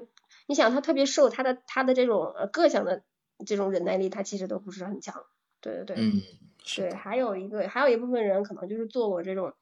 [0.47, 3.03] 你想他特别瘦，他的他的这种各项的
[3.45, 5.23] 这种忍耐力，他其实都不是很强。
[5.61, 5.95] 对对对。
[5.99, 6.21] 嗯。
[6.63, 9.53] 对，还有一个，还有一部分人可能就是做过这种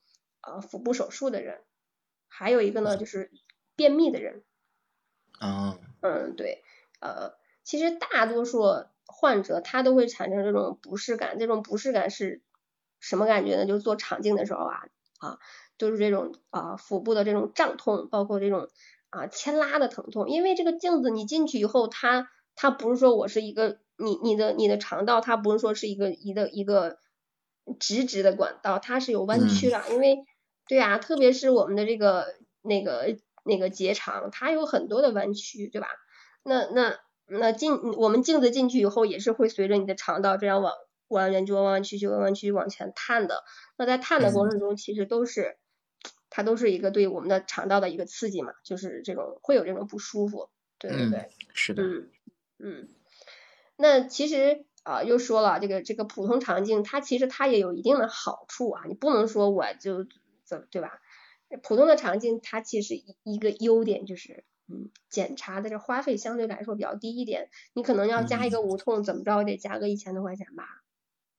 [0.41, 1.61] 呃腹部手术的人，
[2.27, 3.31] 还有一个呢就是
[3.75, 4.43] 便秘的人。
[5.41, 5.77] 嗯。
[6.01, 6.63] 嗯，对，
[6.99, 7.33] 呃，
[7.63, 8.63] 其实大多数
[9.05, 12.41] 患者他都会产生这种不适感，这种不适感是
[12.99, 13.65] 什么感觉呢？
[13.65, 14.85] 就是做肠镜的时候啊
[15.19, 15.39] 啊，
[15.77, 18.69] 就是这种啊腹部的这种胀痛，包括这种
[19.11, 23.79] 啊牵拉的疼痛，因为这个镜子你进去以后，它它不是说我是一个。
[24.01, 26.97] 你你的你的肠道它不是说是一个一个一个
[27.79, 30.17] 直直的管道，它是有弯曲的，因为
[30.67, 35.87] 对啊，特别是我们的这个那个那个结肠，它有很多的弯曲，对吧？
[36.43, 40.73] 那那那进我们镜子进去以后，也是会随着你的肠道这样往
[41.09, 43.43] 弯弯曲弯弯曲曲弯弯曲往前探的。
[43.77, 45.57] 那在探的过程中，其实都是
[46.29, 52.09] 它都是一个对我们的肠道的一个刺激嘛，就是这种会有这种不舒服，对对对，是的，嗯
[52.59, 52.89] 嗯。
[53.81, 60.05] 那其实啊，又说了这个这个普通肠镜，它其实它也有一定的好处啊，你不能说我就
[60.45, 61.01] 怎对吧？
[61.63, 70.83] 普通的肠镜它其实一一个优点就是，嗯，检查的这花费相对来说比较低一点，你可能要加一个无痛，怎么着也得加个一千多块钱吧？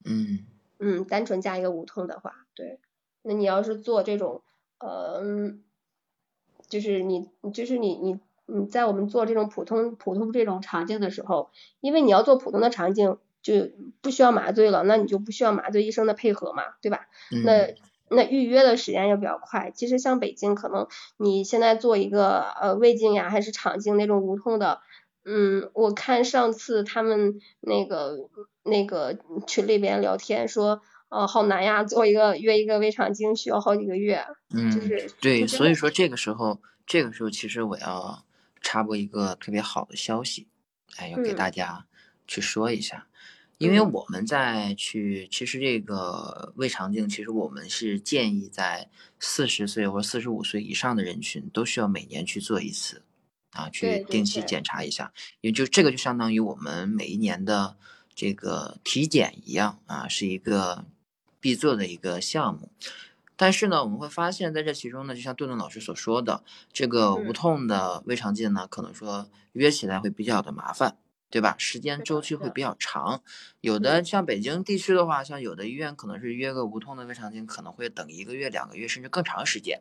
[0.04, 0.44] 嗯
[0.78, 2.80] 嗯，单纯加一个无痛的话，对，
[3.22, 4.42] 那你要是做这种，
[4.78, 5.54] 呃，
[6.68, 8.18] 就是你就是你你。
[8.46, 11.50] 你在我们做这种普通普通这种肠镜的时候，
[11.80, 17.06] 因为你要做普通的肠镜，就不需要麻醉了，那你就不需要麻醉医生的配合嘛，对吧？
[17.44, 17.74] 那
[18.08, 19.70] 那预约的时间也比较快。
[19.74, 24.80] 其实像北京，可能你现在做一个呃胃镜呀，还是肠镜那种无痛的，
[25.24, 28.28] 嗯，我看上次他们那个
[28.64, 34.26] 那个群里边聊天说，呃，好难呀，做一个约一个胃肠镜需要好几个月。
[34.54, 38.22] 嗯，就是对，所以说这个时候，这个时候其实我要
[38.62, 40.46] 插播一个特别好的消息，
[40.96, 41.36] 哎，要给嗯。
[41.36, 41.86] 大家
[42.26, 43.06] 去说一下，
[43.58, 43.92] 因为嗯。
[43.92, 48.88] 我们在去，其实这个胃肠镜，其实我们是建议在
[49.20, 53.02] 四十岁或者四十五岁以上的人群都需要每年去做一次，
[53.50, 57.76] 啊，去定期检查一下，也就这个就相当于我们每一年的
[58.14, 60.86] 这个体检一样啊，是一个
[61.40, 62.70] 必做的一个项目。
[63.42, 70.96] 但是呢，我们会发现，在这其中呢，就像顿顿老师所说的，这个无嗯痛的胃肠镜呢，可能说约起来会比较的麻烦，
[71.28, 71.56] 对吧？
[71.58, 73.20] 时间周期会比较长。
[73.60, 79.80] 有嗯的像北京地区的话，像有的医院可能是约个无痛的胃肠镜，可能会等一个月、两个月，甚至更长时间。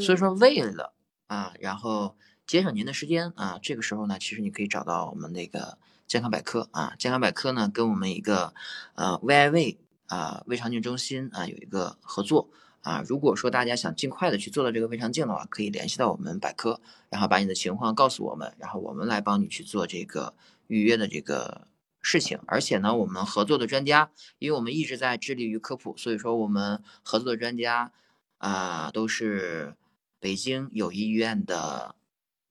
[0.00, 0.94] 所以嗯说，为了
[1.26, 8.54] 啊，然后节省您的时间啊，这个时候呢，其实你可以找到我们那个健康百科啊，健康百科呢跟我们一个
[8.94, 12.50] 呃 VIV 啊胃肠镜中心啊有一个合作
[12.84, 13.02] 啊。
[13.04, 20.34] 如果说大家想尽快的去做到这个胃肠镜的话，可以联系到我们百科，然后把你的情况告诉我们，然后我们来帮你去做这个
[20.68, 21.66] 预约的这个
[22.00, 22.38] 事情。
[22.46, 27.90] 而且呢，我们合作的专家，因为我们一直在致力于科普，所以说我们合作的专家
[28.38, 29.74] 啊、都是
[30.20, 31.94] 北京友谊医院的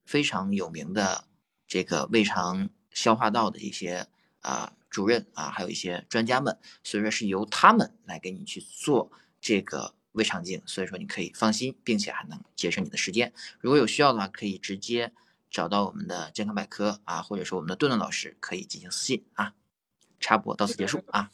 [0.05, 1.25] 非常有名的
[1.67, 4.07] 这个胃肠消化道的一些
[4.41, 13.33] 啊、主任啊，还有一些专家们，所以说是由他们来给你去做这个胃肠镜，所以说你可以放心，并且还能节省你的时间。
[13.59, 15.11] 如果有需要的话，可以直接
[15.51, 19.53] 找到我们的健康百科啊，或者说我们的顿顿老师，可以进行私信啊。
[20.19, 21.29] 插播到此结束啊。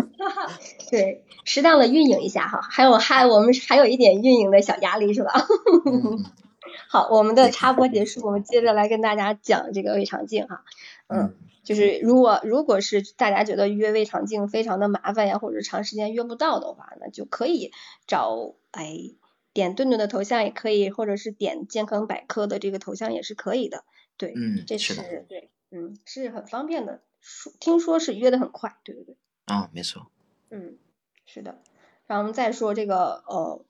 [0.90, 5.32] 对，适当的运营一下哈，还有还我们还有一点运营的小压力是吧？
[6.88, 10.64] 好，我们的插播结束，我们接着来跟大家讲这个胃肠镜哈。
[11.12, 17.70] 嗯，嗯就是如果如果是大家觉得约胃肠镜非常的麻烦呀，或者长时间约不到的话，那就可以
[18.06, 18.96] 找哎
[19.52, 23.84] 点顿顿的头像也可以，或者是点健康百科的这个头像也是可以的。
[24.16, 29.16] 对，嗯，这是是对，嗯，是很方便的，说听说是约的很快，对对对。
[29.46, 30.06] 啊，没错。
[30.50, 30.78] 嗯，
[31.26, 31.60] 是的。
[32.06, 33.64] 然后我们再说这个呃，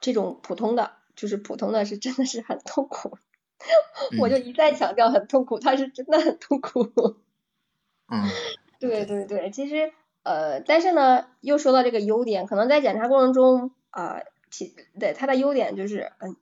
[0.00, 3.18] 这种普通的，就是普通的是真的是很痛苦，
[4.20, 6.82] 我就嗯一再强调很痛苦，他是真的很痛苦。
[8.08, 8.28] 嗯
[8.78, 9.92] 对对对，其实
[10.22, 16.36] 呃，但是呢，又说到这个优点，可能在检查过程中啊、其对它的优点就是，嗯、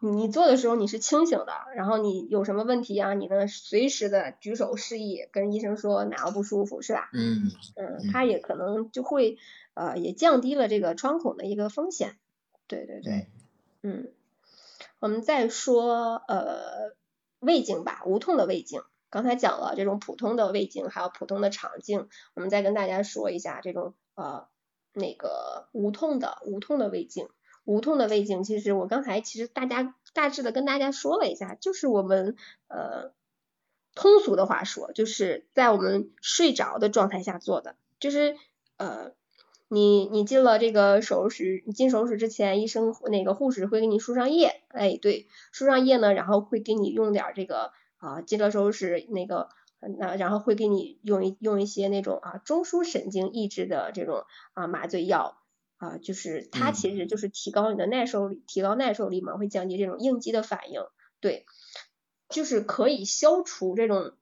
[0.00, 7.10] 你做的时候你是清醒的，然后你有什么问题啊，你能随时的举手示意跟医生说哪个不舒服，是吧？
[7.12, 7.42] 嗯
[7.76, 9.38] 嗯，嗯它也可能就会
[9.74, 12.16] 呃也降低了这个穿孔的一个风险。
[12.66, 13.28] 对对对，
[13.82, 14.08] 嗯，
[15.00, 16.94] 我们再说呃
[17.38, 18.82] 胃镜吧，无痛的胃镜。
[19.10, 24.48] 刚才讲了这种普通的胃镜，还有普通的肠镜，我们再跟大家说一下这种呃
[24.92, 27.28] 那个无痛的无痛的胃镜。
[27.64, 32.34] 无痛的胃镜，其实我刚才其实大家大致的跟大家说了一下，就是我们
[32.66, 33.12] 呃
[33.94, 38.36] 通俗的话说，就是在我们睡着的状态下做的，就是
[38.78, 39.12] 呃
[39.68, 49.48] 你你进了这个手术室，你进手术室之前，医生那个护士会给你输上液，哎对，输上液呢，然后会给你用点儿这个啊进了手术室那个。
[49.96, 55.38] 那然后会给你用一用一些那种啊中枢神经抑制的这种啊麻醉药，
[55.76, 60.82] 啊，就是它嗯其实就是提高你的耐受力，提高耐受力嘛，会降低这种应激的反应，
[61.20, 61.46] 对，
[62.28, 64.14] 就是可以消除这种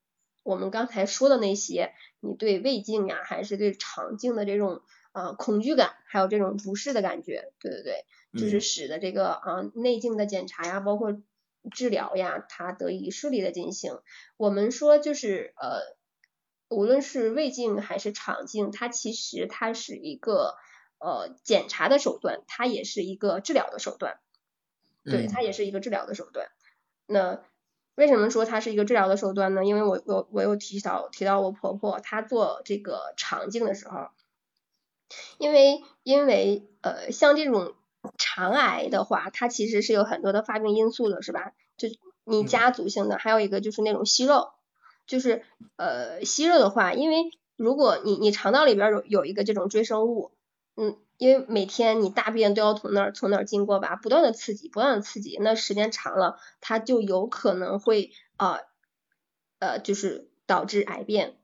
[0.42, 4.82] 我们刚才说的那些你对胃镜呀，还是对肠镜的这种
[5.16, 8.04] 啊恐惧感，还有这种不适的感觉，对对对，
[8.38, 11.22] 就是嗯使得这个啊内镜的检查呀，包括
[11.70, 13.98] 治疗呀，它得以顺利的进行。
[14.36, 15.96] 我们说就是呃，
[16.68, 20.54] 无论是胃镜还是肠镜，它其实它是一个
[20.98, 24.18] 呃检查的手段，它也是一个治疗的手段，
[25.02, 26.48] 对，嗯它也是一个治疗的手段。
[27.06, 27.42] 那
[27.94, 29.64] 为什么说它是一个治疗的手段呢？
[29.64, 34.10] 因为我我我又提到提到我婆婆她做这个肠镜的时候，
[35.38, 37.74] 因为因为呃像这种
[38.18, 41.52] 肠癌的话，它其实是有很多的发病因素的，是吧？
[41.76, 41.88] 就
[42.24, 44.50] 你嗯家族性的，还有一个就是那种息肉，
[45.06, 45.42] 就是
[45.76, 50.32] 呃息肉的话，因为如果你你肠道里边有有一个这种赘生物，
[50.76, 58.60] 嗯，因为每天你大便都要从那儿从那儿经过吧，不断的刺激，不断的刺激，那时间长了，它就有可能会啊
[59.58, 61.38] 呃就是导致癌变。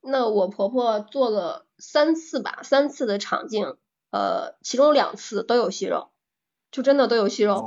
[0.00, 3.76] 那我婆婆做了三次吧，三次的肠镜，
[4.10, 6.10] 呃，其中两次都有息肉，
[6.70, 7.64] 就真的都有息肉。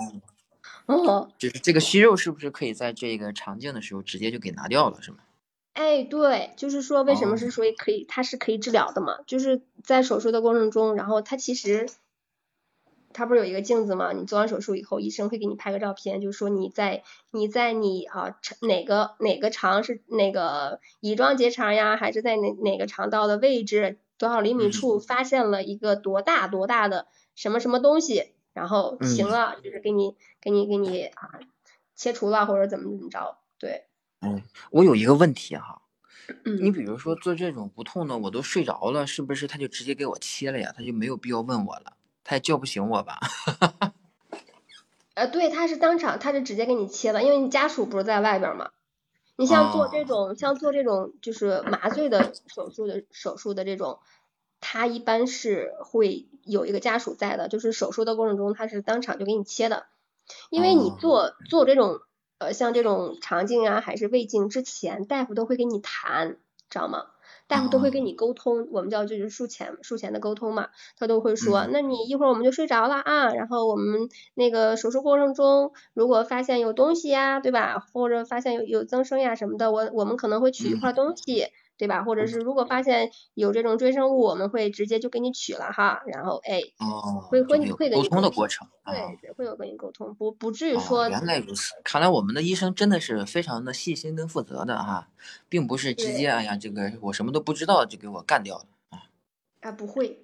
[0.85, 5.17] 哦，哦，就是这个息肉是不是可以在这个肠镜的时候直接就给拿掉了，是吗？
[5.73, 9.19] 哎，对，就是说为什么是哦属于可以，它是可以治疗的嘛？
[9.25, 11.87] 就是在手术的过程中，然后它其实
[13.13, 14.11] 它不是有一个镜子吗？
[14.13, 31.39] 你做完手术以后，医生会给你拍个照片，就是说你在你在你啊肠哪个哪个肠是那个乙状结肠呀，还是在哪哪个肠道的位置多少厘米嗯处发现了一个多大多大的什么什么东西，然后行嗯了，就是给你给你给你啊
[31.95, 33.85] 切除了或者怎么怎么着，对，
[34.21, 34.41] 嗯，
[34.71, 35.81] 我有一个问题哈，
[36.43, 36.73] 你嗯。
[36.73, 40.73] 比如说做这种无痛的，我都睡着了，是不是他就直接给我切了呀？
[40.75, 41.93] 他就没有必要问我了，
[42.23, 43.19] 他也叫不醒我吧？
[45.13, 48.71] 呃，对，他是当场，他是直接给你切了，因为你家属不是在外边儿嘛。
[49.35, 53.99] 你像做这哦，种，像做这种就是麻醉的手术的手术的这种，
[54.61, 59.85] 他一般是会有一个家属在的，就是手术的过程中他是当场就给你切的，
[60.49, 61.99] 因为你哦，做做这种
[62.37, 66.37] 呃像这种肠镜啊还是胃镜之前，大夫都会给你谈，
[66.69, 67.07] 知道吗？
[67.51, 77.79] 大夫都会跟哦，你沟通，我们叫就是术前术前的沟通嘛，他都会说，嗯，那你一会儿我们就睡着了啊，然后我们那个手术过程中，如果发现有东西呀，对吧？
[77.93, 81.47] 或者发现有有增生呀什么的，我我们可能会取一块嗯，东西，
[81.81, 82.03] 对吧？
[82.03, 88.93] 或者是如果发现有这种赘生物，我们会直接就给你取了哈，然后哎，哦，会和你会有沟通，的过程啊。
[88.93, 95.07] 对对，会有跟你沟通，不不至于哦，说，原来如此，看来我们的医生真的是非常的细心跟负责的哈，
[95.49, 99.01] 并不是直接对哎呀这个我什么都不知道就给我干掉了啊。
[99.61, 100.23] 啊不会，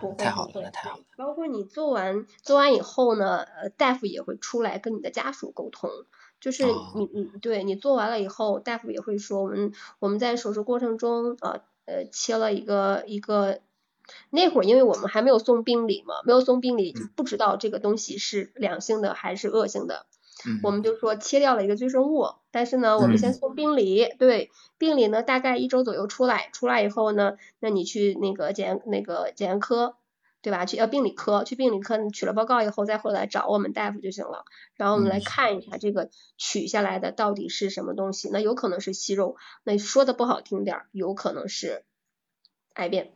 [0.00, 1.02] 不会， 太好了，那太好了。
[1.16, 5.90] 包括你做完做完以后呢，呃，大夫也会出来跟你的家属沟通，
[6.42, 13.60] 就是哦，你你对你做完了以后，大夫也会说我们我们在手术过程中啊呃切了一个一个。
[14.30, 17.10] 那会儿，因为我们还没有送病理嘛，没有送病理就嗯。
[17.14, 20.06] 不知道这个东西是良性的还是恶性的，
[20.60, 20.82] 我嗯们。
[20.82, 23.34] 就说切掉了一个赘生物，但是呢，我们先嗯。
[23.34, 29.94] 送病理，对，病理呢大概一周左右出来，出来以后呢，那你去那个检验那个检验科，
[30.42, 30.66] 对吧？
[30.66, 41.84] 去呃病理科，去病理科你取了报告以后再回来找我们大夫就行了，然后我们来嗯看一下这个取下来的到底是什么东西，那有可能是息肉，那说的不好听点儿，有可能是
[42.74, 43.12] 癌变，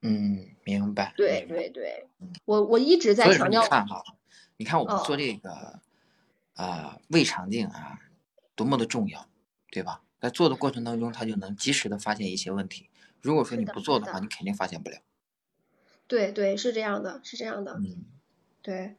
[0.00, 1.44] 嗯，明白对。
[1.48, 4.02] 对对，嗯，我我一直在强调，你看哈，
[4.56, 5.80] 你看我们做哦，这个
[6.54, 7.98] 啊胃肠镜啊，
[8.54, 9.26] 多么的重要，
[9.70, 10.02] 对吧？
[10.20, 12.88] 在做的过程当中，他就能及时的发现一些问题。
[13.20, 14.98] 如果说你不做的话，的，你肯定发现不了。
[16.12, 18.04] 对对是这样的，是这样的，嗯
[18.60, 18.96] 对。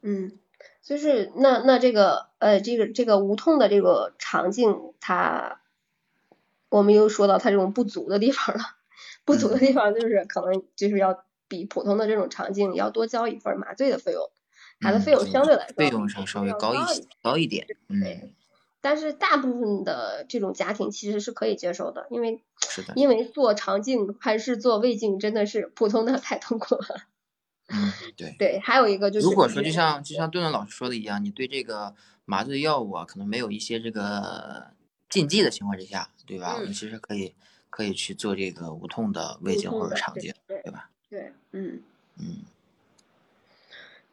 [0.00, 0.38] 嗯，
[0.80, 5.60] 就是那那这个呃这个这个无痛的这个肠镜，它
[6.68, 8.62] 我们又说到它这种不足的地方了。
[9.24, 14.30] 不足的嗯地方就是可能就是要比普通的这种肠镜要多交一份麻醉的费用，
[14.78, 17.66] 它的费嗯，用相对来说费比用上稍微高一些高一点。
[17.88, 18.34] 嗯，对，
[18.80, 22.92] 但是大部分的这种家庭其实是可以接受的，因为是的。
[22.96, 27.06] 因为做肠镜还是做胃镜真的是普通的太痛苦了。
[27.68, 28.34] 嗯，对。
[28.38, 34.68] 对，还有一个就是如果说就像就像顿顿老师说的一样，你对这个麻醉药物啊，可能没有一些这个
[35.08, 36.54] 禁忌的情况之下，对吧？
[36.54, 37.34] 我们嗯其实可以
[37.68, 40.90] 可以去做这个无痛的胃镜或者肠镜，对对吧？
[41.08, 41.82] 对，嗯。
[42.18, 42.42] 嗯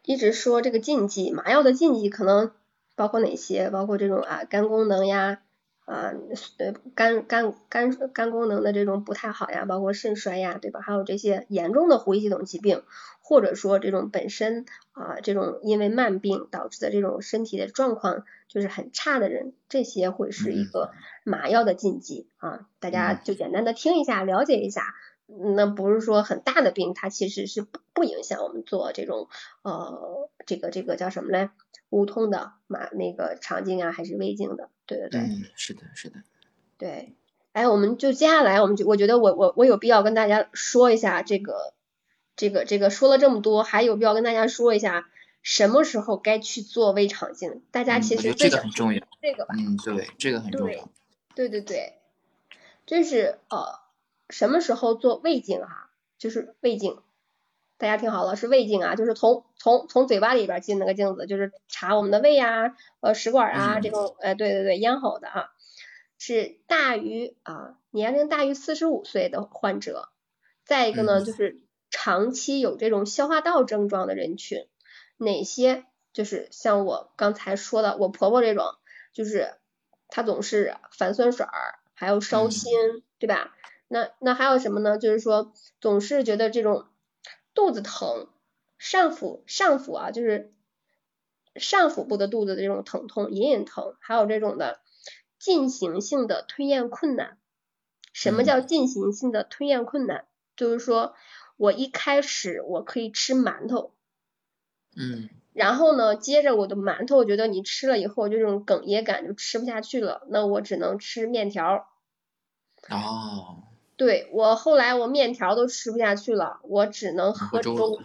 [0.04, 2.54] 一直说这个禁忌，麻药的禁忌可能
[2.98, 3.70] 包括哪些？
[3.70, 5.40] 包括这种啊肝功能呀，
[5.86, 6.12] 啊
[6.58, 10.82] 呃肝肝肝肝功能的这种不太好呀，包括肾衰呀，对吧？
[10.82, 12.84] 还有这些严重的呼吸系统疾病，
[13.22, 20.92] 或者说这种本身啊这种因为慢病导致的这种身体的状况就是很差的人，这些会是一嗯个
[21.24, 24.82] 麻药的禁忌啊，大家嗯就简单的听一下，了解一下。
[25.56, 29.28] 那不是说很大的病，它其实是不不影响我们做这种
[29.62, 31.50] 呃这个这个叫什么嘞？
[31.90, 34.70] 无痛的嘛那个肠镜啊，还是胃镜的？
[34.86, 36.24] 对对对、嗯，是的，是的。
[36.78, 37.16] 对。
[37.54, 41.74] 哎，我们就接下来，我们就我觉得我我我有必要跟大家说一下这个
[42.36, 45.10] 这个这个说了这么多，还有必要跟大家说一下
[45.42, 47.64] 什么时候该去做胃肠镜。
[47.72, 49.02] 大家嗯，其我觉得这个很重要。
[49.22, 49.56] 这个吧。
[49.58, 50.90] 嗯，对，这个很重对要。
[51.34, 51.94] 对对对，
[52.86, 53.80] 就是呃，
[54.30, 57.00] 什么时候做胃镜哈、就是胃镜，
[57.78, 65.50] 大家听好了，是胃镜啊，就是从从从嘴巴里边进那个镜子，就是查我们的胃呀、呃食管啊这嗯种，呃对对对，咽喉的啊，
[66.18, 70.10] 是大于啊年龄大于四十五岁的患者，
[70.66, 71.24] 再一个呢嗯。
[71.24, 74.68] 就是长期有这种消化道症状的人群，
[75.18, 78.66] 哪些就是像我刚才说的，我婆婆这种，
[79.14, 79.54] 就是
[80.10, 82.52] 她总是反酸水儿，还有烧嗯。
[82.52, 82.72] 心，
[83.20, 83.54] 对吧？
[83.88, 84.98] 那那还有什么呢？
[84.98, 86.86] 就是说总是觉得这种
[87.54, 88.28] 肚子疼，
[88.78, 90.54] 上腹上腹啊，就是
[91.56, 94.80] 上腹部的肚子的这种疼痛，隐隐疼，还有这种的
[95.40, 97.38] 进行性的吞咽困难。
[98.14, 100.26] 什么叫进行性的吞咽困难？
[100.56, 101.14] 就是说
[101.56, 103.94] 我一开始我可以吃馒头，
[104.96, 111.88] 嗯然后呢，接着我的馒头，我觉得你吃了以后就这种哽咽感就吃不下去了，那我只能吃面条。
[112.90, 113.64] 哦，
[113.98, 118.00] 对我后来我面条都吃不下去了，我只能喝喝粥粥。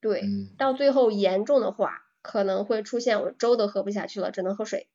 [0.00, 4.88] 对，嗯到最后严重的话，可能会出现我粥都喝不下去了，只能喝水。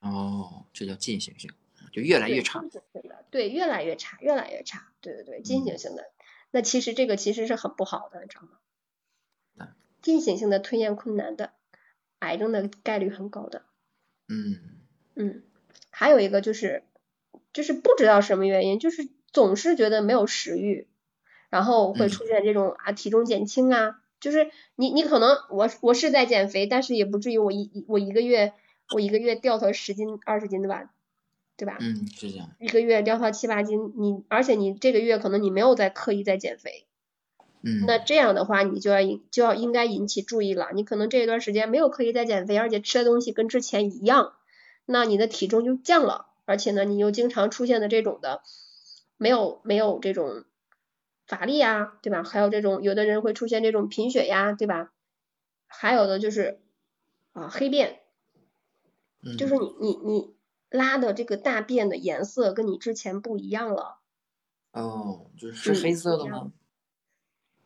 [0.00, 1.50] 哦，这叫进行性，
[1.92, 2.60] 就越来越对差。
[2.60, 4.92] 进行的，对，越来越差，越来越差。
[5.00, 6.04] 对对对，进行嗯性的，
[6.52, 8.48] 那其实这个其实是很不好的，你知道吗
[9.56, 9.66] 对？
[10.00, 11.52] 进行性的吞咽困难的，
[12.20, 13.64] 癌症的概率很高的。
[14.28, 14.60] 嗯
[15.14, 15.42] 嗯，
[15.90, 16.84] 还有一个就是，
[17.52, 20.88] 就是不知道什么原因，就是总是觉得没有食欲，
[21.50, 28.54] 然后会嗯出现这种啊体重减轻啊，就是你你可能我我是在减肥，但是也不至于我一一我一个月
[28.94, 30.88] 我一个月掉头十斤二十斤的吧，
[31.58, 31.76] 对吧？
[31.80, 32.48] 嗯，是这样。
[32.58, 36.86] 一个月掉到七八斤，你而且你这个月可能你没有在刻意在减肥，
[37.60, 44.32] 嗯，那这样的话你就要引就要应该引起注意了，你可能这一段时间没有刻意在减肥，而且吃的东西跟之前一样，
[44.86, 48.40] 那你的体重就降了，而且呢你又经常出现的这种的
[49.16, 50.44] 没有没有这种
[51.26, 52.22] 乏力呀，对吧？
[52.22, 54.92] 还有这种有的人会出现这种贫血呀，对吧？
[55.66, 56.60] 还有的就是
[57.32, 58.00] 啊黑便，
[59.22, 60.34] 嗯就是你你你
[60.70, 63.98] 拉的这个大便的颜色跟你之前不一样了。
[64.72, 66.52] 哦，就是黑色的吗？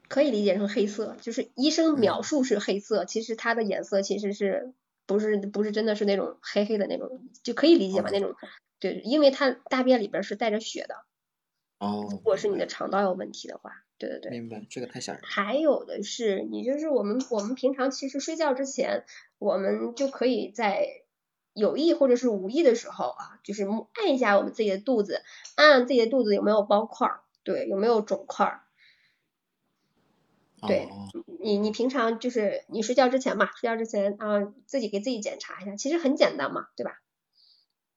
[0.08, 4.74] 可以理解成黑色，就是医生嗯描述是黑色，其实它的颜色其实是
[5.06, 8.34] 不是不是真的是那种黑黑的那种，就可以理解吧哦那种，
[8.80, 10.96] 对，因为它大便里边是带着血的，
[11.80, 14.30] 哦，如果是你的肠道有问题的话，对对对。
[14.30, 15.22] 明白，这个太吓人。
[15.24, 19.04] 还有的是，你就是我们我们平常其实睡觉之前，
[19.38, 20.86] 我们就可以在
[21.54, 25.22] 有意或者是无意的时候啊，就是按一下我们自己的肚子，
[25.56, 28.62] 按按自己的肚子有没有包块儿，对，有没有肿块儿。
[30.68, 31.08] 对哦，
[31.40, 37.00] 你你平常就是你睡觉之前嘛，睡觉之前啊，自己给自己检查一下，其实很简单嘛，对吧？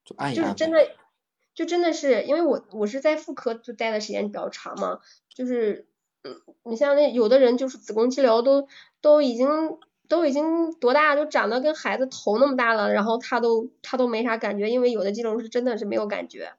[0.05, 0.43] 就按一按。
[0.43, 0.95] 就是真的，
[1.53, 4.99] 就真的是因为我我是在妇科就待的时间比较长嘛，
[5.33, 5.85] 就是
[6.23, 8.67] 嗯，你像那有的人就是子宫肌瘤都
[9.01, 9.77] 都已经
[10.07, 16.53] 都已经多大，就长得跟孩子头那么大了，然后他都他都没啥感觉，因为有的肌瘤是真的是没有感觉。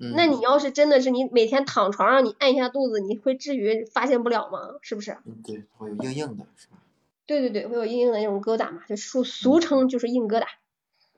[0.00, 4.60] 嗯那你要是真的是你每天躺床上你按一下肚子，你会至于发现不了吗？
[4.80, 5.18] 是不是？
[5.26, 6.78] 嗯对，会有硬硬的，是吧？
[7.26, 10.46] 对对对，会有硬硬的那种疙瘩嘛，就俗俗称就是硬疙瘩。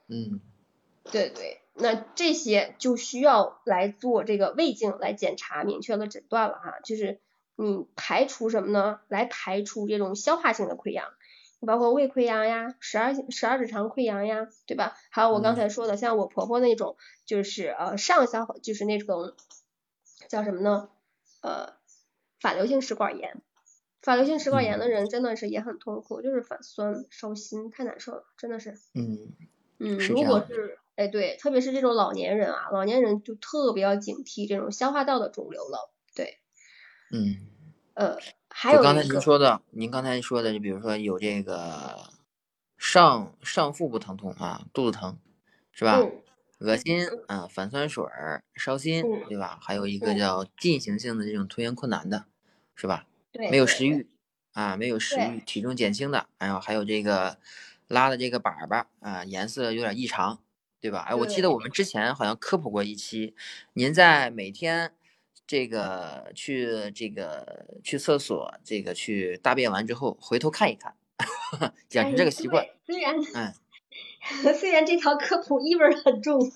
[0.09, 0.41] 嗯
[1.05, 7.21] 对对，那这些就需要来做这个胃镜来检查明确了诊断了哈，就是
[7.57, 9.01] 你排除什么呢？
[9.09, 11.09] 来排除这种消化性的溃疡，
[11.67, 14.97] 包括胃溃疡呀、十二十二指肠溃疡呀，对吧？
[15.11, 19.35] 还有我刚才说的，像我婆婆那种，就是呃上消化就是那种
[20.29, 20.89] 叫什么呢？
[21.43, 21.75] 呃，
[22.41, 23.41] 反流性食管炎。
[24.03, 28.79] 反流性食管炎的人真的是也很痛苦，就是反酸、烧心，太难受了，真的是。
[28.95, 29.35] 嗯
[29.79, 35.91] 嗯，如果是哎对，特别是这种老年人啊，老年人就特别要警惕这种消化道的肿瘤了。
[36.15, 36.39] 对，
[37.11, 37.47] 嗯。
[37.95, 38.17] 呃，
[38.49, 41.99] 还有刚才您说的，您刚才说的，就比如说有这个
[42.79, 45.19] 上上腹部疼痛啊，肚子疼，
[45.73, 45.99] 是吧？
[46.01, 46.23] 嗯
[46.61, 49.59] 恶心啊，反酸水儿，烧心，嗯对吧？
[49.63, 52.27] 还有一个嗯叫进行性的这种吞咽困难的，
[52.75, 53.07] 是吧？
[53.33, 54.07] 对，没有食欲
[54.53, 57.39] 啊，没有食欲，体重减轻的，还有还有这个
[57.89, 60.39] 拉的这个粑粑啊，颜色有点异常，
[60.81, 61.01] 对吧？
[61.09, 63.35] 哎，我记得我们之前好像科普过一期，
[63.75, 64.93] 您在每天
[65.47, 70.95] 这个去这个去厕所，这个去大便完之后回头看一看，
[71.93, 72.65] 养成这个习惯。
[72.65, 73.55] 哎虽然嗯
[74.55, 76.53] 虽然这条科普意味儿很重，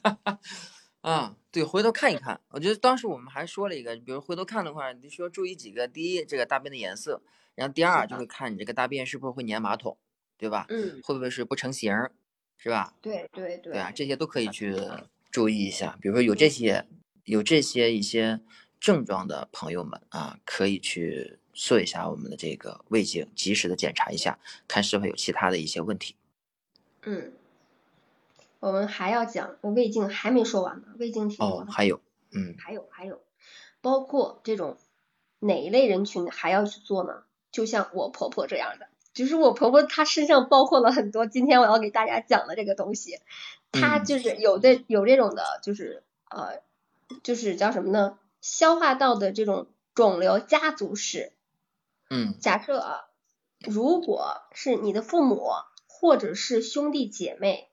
[1.02, 2.40] 啊，对，回头看一看。
[2.50, 7.20] 我觉得当时我们还说了一个，比如回头看的话，你需要注意几个：第一，这个大便的颜色；
[7.54, 9.98] 然后第二，就是看你这个大便是不是会粘马桶，
[10.38, 10.64] 对吧？
[10.70, 12.12] 嗯，会不会是不成形儿，
[12.62, 12.94] 是吧？
[13.02, 14.76] 对对对对啊，这些都可以去
[15.32, 15.98] 注意一下。
[16.00, 16.86] 比如说有这些
[17.24, 18.38] 有这些一些
[18.78, 24.38] 症状的朋友们啊，可以去做一下我们的这个胃镜，及时的检查一下，
[24.68, 26.14] 看是否有其他的一些问题。
[27.02, 27.32] 嗯，
[28.60, 32.00] 我们还要讲胃镜还没说完呢，胃镜挺多哦，还有，
[32.30, 33.20] 嗯还有还有，
[33.80, 34.78] 包括这种
[35.40, 37.24] 哪一类人群还要去做呢？
[37.50, 43.20] 就像我婆婆这样的，就是我婆婆她身上包括了很多今天我要给大家讲的这个东西，
[43.72, 46.60] 她嗯就是有的有这种的，就是呃，
[47.22, 48.18] 就是叫什么呢？
[48.40, 51.32] 消化道的这种肿瘤家族史。
[52.10, 53.04] 嗯假设啊，
[53.60, 55.50] 如果是你的父母
[55.88, 57.70] 或者是兄弟姐妹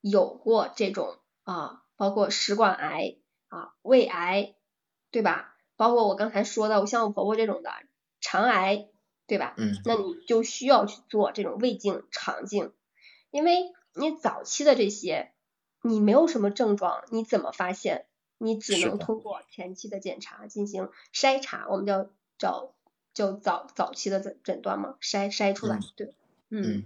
[0.00, 3.16] 有过这种啊，包括食管癌
[3.48, 4.54] 啊、胃癌，
[5.10, 5.54] 对吧？
[5.76, 7.70] 包括我刚才说的，我像我婆婆这种的
[8.20, 8.88] 肠癌，
[9.32, 9.54] 对吧？
[9.56, 12.70] 嗯，那你就需要去做这种胃镜、肠镜，
[13.30, 15.32] 因为你早期的这些
[15.80, 18.04] 你没有什么症状，你怎么发现？
[18.36, 22.74] 你只能通过前期的检查进行筛查，我们叫叫
[23.14, 26.12] 叫早早期的诊诊断嘛，筛筛出来，对，
[26.50, 26.84] 嗯，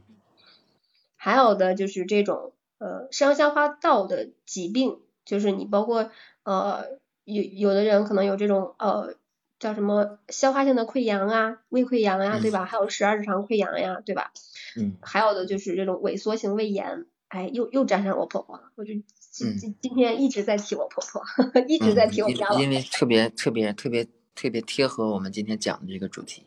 [1.16, 6.12] 还有的就是这种呃上消化道的疾病，就是你包括
[6.44, 6.84] 呃
[7.24, 9.16] 有有的人可能有这种呃
[9.59, 12.65] 叫什么消化性的溃疡啊、胃溃疡呀，对吧？
[12.65, 14.33] 还有十二指肠溃疡呀，对吧？
[14.77, 18.93] 嗯，还有的就是这种萎缩性胃炎，哎，又又沾上我婆婆了，我就。
[19.37, 21.23] 今今今天一直在提我婆婆，
[21.69, 26.43] 一直在提我家老因为特别特别特别特别贴合我们今天讲的这个主题。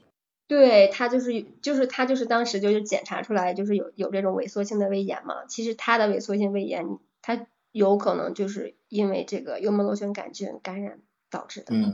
[0.48, 11.00] 对他就是就是他就是当时就是检查出来就是有有这种萎缩性的胃炎嘛，其实他的萎缩性胃炎，他有可能就是因为这个幽门螺旋杆菌感染
[11.30, 11.68] 导致的。
[11.76, 11.94] 嗯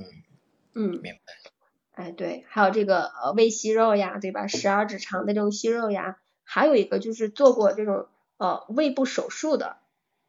[0.75, 1.19] 嗯，明白。
[1.93, 4.47] 哎，对，还有这个呃胃息肉呀，对吧？
[4.47, 8.07] 十二指肠的这种息肉呀，还有一个就是做过这种
[8.37, 9.77] 呃胃部手术的。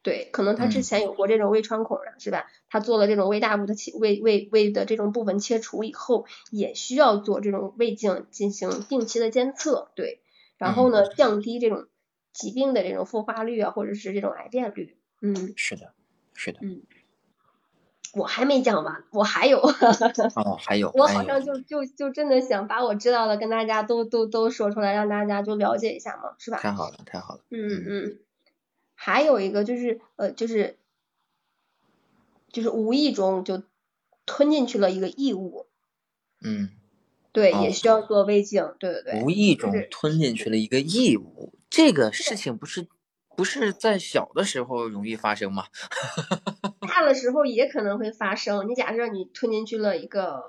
[0.02, 2.46] 对，可能他之前有过这种胃穿孔啊，是吧？
[2.70, 10.20] 他做了这种胃大部的切胃胃胃的这种部分切除以后，也需要做这种胃镜进行定期的监测，对。
[10.58, 11.88] 然后呢，降低这种
[12.32, 14.96] 疾病的这种复发率啊，或者是这种癌变率。
[15.20, 15.92] 嗯，是的，
[16.34, 16.60] 是的。
[16.62, 16.82] 嗯，
[18.16, 19.60] 我还没讲完，我还有。
[19.60, 20.90] 哦，还有。
[20.94, 26.56] 我好像就就就真的想把我知道的跟大家都都都说出来，让大家就了解一下嘛，是吧？
[26.58, 27.40] 太好了，太好了。
[27.50, 28.18] 嗯嗯。
[28.94, 30.78] 还有一个就是呃就是
[32.50, 33.62] 就是无意中就
[34.24, 35.66] 吞进去了一个异物，
[36.40, 36.70] 嗯，
[37.32, 39.22] 对，也需要做胃镜，对对对。
[39.22, 42.88] 无意中吞进去了一个异物，这个事情不是
[43.36, 45.66] 不是在小的时候容易发生吗？
[46.86, 48.68] 大的时候也可能会发生。
[48.68, 50.42] 你假设你吞进去了一个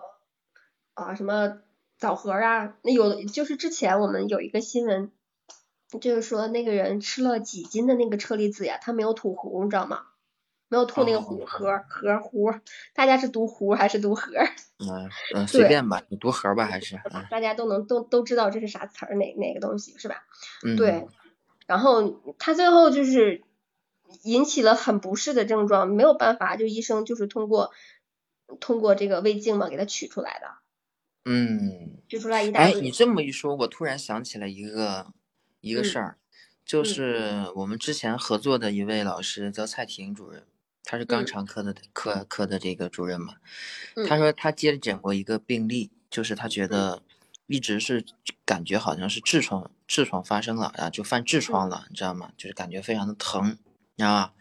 [0.94, 1.60] 啊什么
[1.98, 5.12] 枣核啊，那有就是之前我们有一个新闻。
[6.02, 10.02] 就是说那个人吃了几斤的那个车厘子呀，他没有吐核，你知道吗？
[10.68, 12.60] 没有吐那个核核核核，
[12.94, 14.34] 大家是读核还是读核？
[14.84, 17.00] 嗯嗯，随便吧，你读核吧还是？
[17.32, 20.26] 大家都能都都知道这是啥词儿，哪哪个东西是吧？
[20.66, 20.76] 嗯。
[20.76, 21.08] 对。
[21.68, 23.42] 然后他最后就是
[24.24, 27.72] 引起了很不适的症状，没有办法，就医生就是通过
[28.60, 30.48] 通过这个胃镜嘛给他取出来的。
[31.26, 31.98] 嗯。
[32.08, 32.60] 取出来一大。
[32.60, 35.14] 哎，你这么一说，我突然想起来一个。
[35.60, 36.18] 一个事儿，
[36.64, 40.46] 就是我们之前合作的一位老师叫蔡婷主任，
[40.84, 43.34] 他是肛肠科的科科的这个主任嘛。
[44.08, 47.02] 他说他接诊过一个病例，就是他觉得
[47.48, 48.06] 一直是
[48.46, 52.32] 感觉好像是痔疮痔疮发生了然后，就犯痔疮了，你知道吗？
[52.38, 53.58] 就是感觉非常的疼，
[53.98, 54.34] 你知道吧？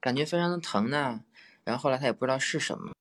[0.00, 1.20] 感觉非常的疼呢。
[1.64, 2.92] 然后后来他也不知道是什么，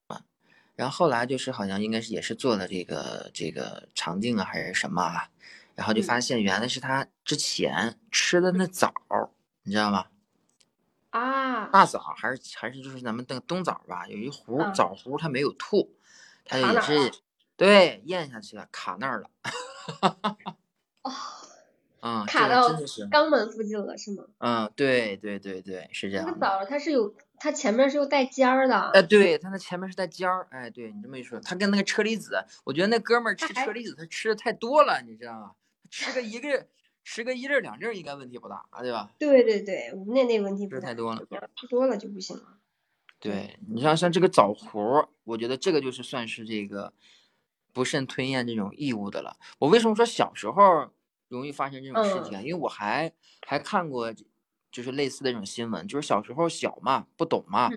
[0.76, 5.30] 然后后来就是好像应该是也是做了这个这个肠镜啊还是什么啊。
[5.74, 8.94] 然后就发现原来是他之前吃的那枣，
[9.64, 10.06] 你知道吗？
[11.12, 15.96] 啊，大枣还是还是就是咱们那个冬枣吧，有一壶枣核，他没有吐，
[16.46, 17.12] 他也是
[17.56, 19.30] 对咽下去了，卡那儿了。
[22.02, 22.70] 哦，嗯，卡到
[23.10, 24.24] 肛门附近了是吗？
[24.40, 26.26] 嗯，对对对对，是这样。
[26.26, 28.90] 那个枣它是有，它前面是有带尖儿的。
[28.92, 30.48] 哎，对，它那前面是带尖儿。
[30.52, 35.52] 哎，对你这么一说，它跟那个车厘子，我觉得那哥们儿吃车厘子他吃的太多了，你知道吗？
[35.90, 36.68] 吃个一个，
[37.04, 39.12] 吃个一粒两粒应该问题不大，对吧？
[39.20, 41.22] 对对对，我们那那问题不吃太多了，
[41.56, 42.58] 吃多了就不行了。
[43.20, 46.92] 对你像像这个枣核，我觉得这个就是算是这个
[47.72, 49.38] 不慎吞咽这种异物的了。
[49.60, 50.90] 我为什么说小时候
[51.38, 52.40] 容易发生这种事情？
[52.44, 53.12] 因为我还
[53.48, 54.14] 还看过
[54.72, 57.70] 就是类似的这种新闻，就是小时候小嘛，不懂嘛，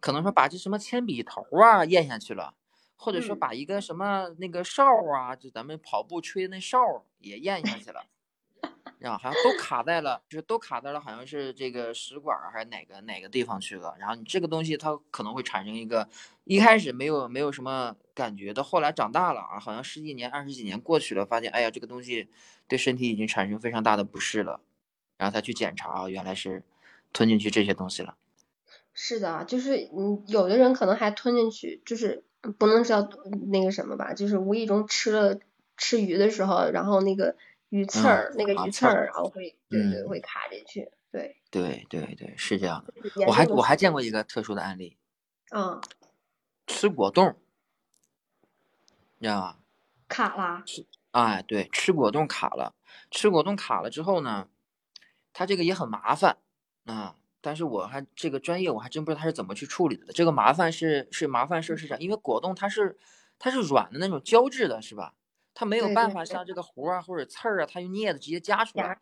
[0.00, 2.54] 可能说把这什么铅笔头啊咽下去了。
[2.98, 6.78] 或者说把一个什么那个哨啊，就咱们跑步吹的那哨
[7.18, 8.06] 也咽下去了，
[8.98, 13.94] 然后好像都卡在了，就是都卡在了，好像是这个食管还是哪个哪个地方去了。
[13.98, 16.08] 然后你这个东西它可能会产生一个，
[16.44, 22.28] 一开始没有没有什么感觉的，后来长大了啊，好像十几年二十几年过去了，发现哎呀这个东西
[22.68, 24.60] 对身体已经产生非常大的不适了，
[25.16, 26.62] 然后他去检查，原来是
[27.12, 28.16] 吞进去这些东西了。
[28.94, 32.24] 是的，就是嗯，有的人可能还吞进去，就是。
[32.60, 33.08] 不能叫
[33.50, 35.40] 那个什么吧，就是无意中吃了
[35.76, 37.34] 吃鱼的时候，然后那个
[37.70, 42.94] 鱼刺儿，那个鱼刺儿，然后会对对会卡进去，对对对对是这样的。
[43.26, 44.96] 我还我还见过一个特殊的案例，
[45.50, 45.80] 嗯，
[46.66, 47.34] 吃果冻，
[49.18, 49.56] 你知道吗？
[50.08, 50.64] 卡了。
[51.10, 52.74] 哎，对，吃果冻卡了，
[53.10, 54.48] 吃果冻卡了之后呢，
[55.32, 56.36] 它这个也很麻烦
[56.84, 57.16] 啊。
[57.40, 60.12] 但是我还这个专业我还真不知道它是怎么去处理的。
[60.12, 62.98] 这个麻烦是是麻烦事儿是这样，因为果冻它是
[63.38, 65.14] 它是软的那种胶质的，是吧？
[65.58, 69.00] 它没有办法像这个核啊或者刺儿啊，它用镊子直接夹出来。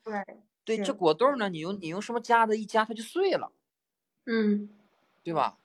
[0.65, 3.51] 对，这果冻呢，你用你用什么夹子一夹，它就碎了。
[4.27, 4.71] 嗯，
[5.25, 5.59] 对吧？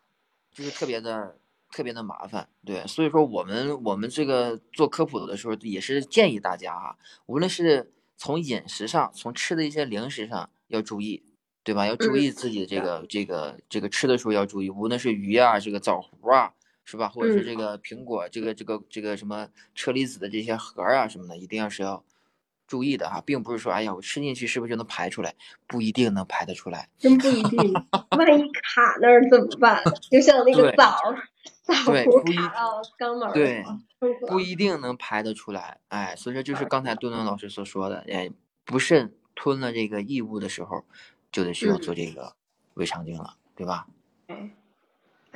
[0.51, 1.37] 就是特别的
[1.71, 2.49] 特别的麻烦。
[2.65, 11.23] 对，所以说我们我们这个做科普的时候，也是建议大家啊，无论是从饮食上，从吃的一些零食上要注意，
[11.63, 11.85] 对吧？
[11.85, 16.55] 要注意自己这个这个这个吃的时候要注意，无论是鱼啊，这个枣核啊。
[16.89, 17.07] 是吧？
[17.07, 22.03] 或者是这个苹果，这个这个这个什么车厘子的这些核啊什么的，一定要是要
[22.65, 25.35] 注意的哈，并不是说，哎呀，我吃进去是不是就能排出来？
[25.67, 27.59] 不一定能排得出来，真不一定。
[28.17, 29.83] 万一卡那儿怎么办？
[30.09, 30.97] 就像那个枣，
[31.61, 33.63] 枣核卡到肛门对，
[34.27, 35.77] 不一定能排得出来。
[35.89, 38.31] 哎，所以说就是刚才墩墩老师所说的，哎，
[38.65, 40.85] 不慎吞了这个异物的时候，
[41.31, 42.33] 就得需要做这个
[42.73, 43.85] 胃肠镜了，对吧？
[44.25, 44.49] 哎。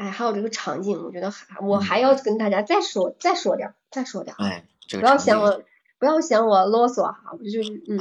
[0.04, 4.66] 哎，还有这个场景，我觉得还我还要跟大家再说再说点再说点哎，
[4.99, 5.64] 不要嫌我
[5.97, 7.99] 不要嫌我啰嗦哈，我就是嗯，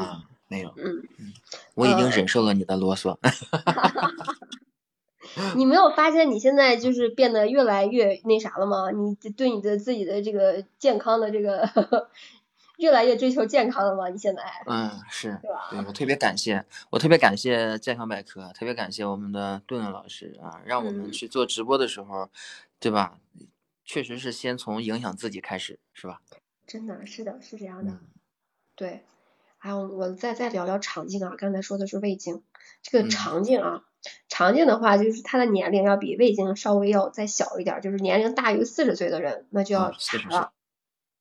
[0.48, 1.32] 没有，嗯嗯，
[1.76, 3.16] 我已经忍受了你的啰嗦。
[5.55, 8.90] 你没有发现你现在就是变得越来越那啥了吗？
[8.90, 12.09] 你对你的自己的这个健康的这个。
[12.83, 14.09] 越来越追求健康了吗？
[14.09, 14.43] 你现在？
[14.66, 15.39] 嗯，是，
[15.70, 22.28] 对我特别感谢，我特别感谢健康百科，特别感谢我们的顿顿老师啊，让我们去做直播的时候，
[22.80, 23.18] 对吧？
[23.85, 26.20] 确实是先从影响自己开始，是吧？
[26.66, 27.93] 真的是的，是这样的。
[28.74, 29.05] 对，
[29.59, 32.43] 还有我再再聊聊肠镜啊，刚才说的是胃镜，
[32.83, 33.85] 这个肠镜啊，
[34.28, 40.53] 肠镜的话就是它的年龄要比胃镜稍微要再小一点，就是年龄大于四十岁的人那就要查了。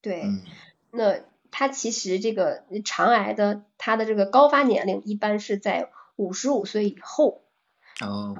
[0.01, 0.25] 对，
[0.89, 1.19] 那。
[1.51, 7.43] 它其实这个肠癌的它的这个高发年龄一般是在五十五岁以后。
[7.99, 8.35] 哦。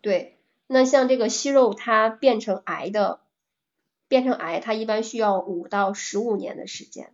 [0.00, 3.20] 对，那像这个息肉它变成癌的，
[4.08, 7.12] 变成癌它一般需要五到十五年的时间。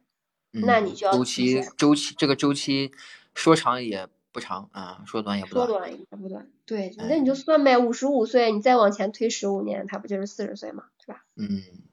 [0.51, 2.93] 那你就要周期周期这个周期
[3.35, 5.67] 说长也不长啊，说短也不短。
[5.67, 6.51] 说短也不短。
[6.65, 11.25] 对，那你就算呗，五十五岁你再往前推十五年，它不就是四十岁嘛，对吧？
[11.37, 11.88] 嗯，对。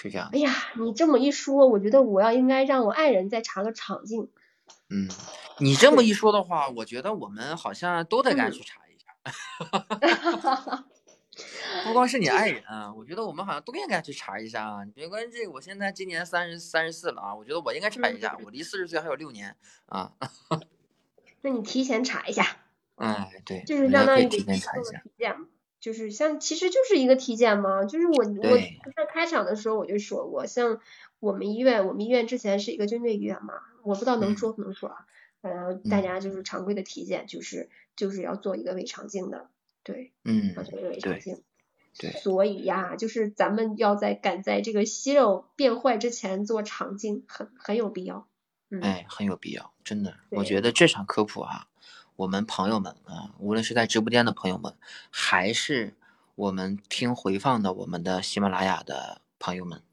[0.00, 0.30] 是这样。
[0.32, 4.30] 哎呀，你这么一说，我觉得我要应该让我爱人再查个场镜。
[4.90, 5.08] 嗯，
[5.58, 9.08] 你这么一说的话，我觉得我们好像都得该去查一下。
[9.58, 10.84] 哈哈哈哈哈。
[11.84, 14.84] 不光是你爱人啊，我觉得我们好像都应该去查一下啊。
[14.84, 20.12] 你别关这个，我现在今年三十三十四了啊，我觉得我应该查一下，我离四十岁还有六年啊。
[21.42, 22.44] 那你提前查一下。
[22.96, 23.62] 哎，对。
[23.64, 25.02] 就是相当于提前查一下。
[25.88, 27.86] 就是像，其实就是一个体检嘛。
[27.86, 28.58] 就是我我
[28.94, 30.82] 在开场的时候我就说过，像
[31.18, 35.06] 我们医院，我们医院之前是一个军队医院嘛，我不知道能说不能说啊。
[35.40, 39.48] 然后大家就是常规的体检，就是就是要做一个胃肠镜的，
[39.82, 41.42] 对，嗯，要做一个胃肠镜。
[41.98, 42.10] 对。
[42.10, 48.28] 所以呀，就是咱们要在赶在这个息肉变坏之前做肠镜，很很有必要。
[48.82, 51.67] 哎，很有必要，真的，我觉得这场科普啊。
[52.18, 54.76] 我们朋友们啊，无论是在直播间的朋友们，
[55.08, 55.96] 还是
[56.34, 59.84] 我们听回放的我们的喜马拉雅的朋友们，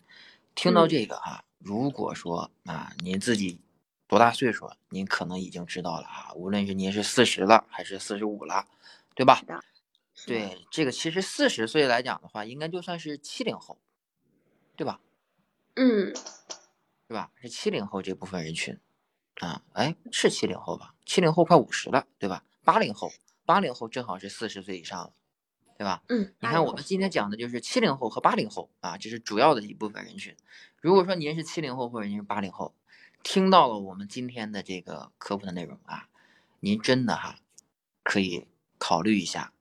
[0.55, 3.61] 听到这个啊，如果说啊，您自己
[4.07, 8.65] 多大岁数，您可能已经知道了啊，无论是您是四十了还是四十五了，
[9.13, 9.39] 对吧？
[10.25, 13.77] 对，这个其实四十岁来讲的话，应该就算是七零后，
[14.75, 14.99] 对吧？
[15.75, 16.11] 嗯，
[17.07, 17.29] 是吧？
[17.35, 18.79] 是七零后这部分人群。
[19.41, 20.93] 啊，哎，是七零后吧？
[21.05, 22.43] 七零后快五十了，对吧？
[22.63, 23.11] 八零后，
[23.45, 25.13] 八零后正好是四十岁以上了，
[25.77, 26.01] 对吧？
[26.07, 30.35] 嗯，你看我们今天讲的就是七零后和八零后啊，这是主要的一部分人群。
[30.81, 32.73] 如果说您是七零后或者您是八零后，
[33.23, 36.07] 听到了我们今天的这个科普的内容啊，
[36.61, 37.39] 您真的哈
[38.03, 39.51] 可以考虑一下，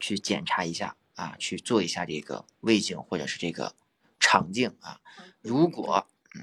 [0.00, 3.74] 去检查一下啊，去做一下这个胃镜或者是这个
[4.18, 5.00] 肠镜啊。
[5.42, 6.42] 如果嗯。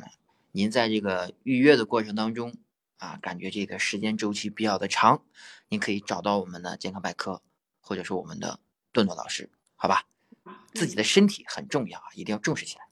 [0.55, 2.55] 您在这个预约的过程当中
[2.97, 5.23] 啊，感觉这个时间周期比较的长，
[5.67, 7.41] 您可以找到我们的健康百科，
[7.81, 8.59] 或者是我们的
[8.91, 10.05] 顿顿老师，好吧？
[10.75, 12.85] 自己的身体很重要啊，一定要重视起来。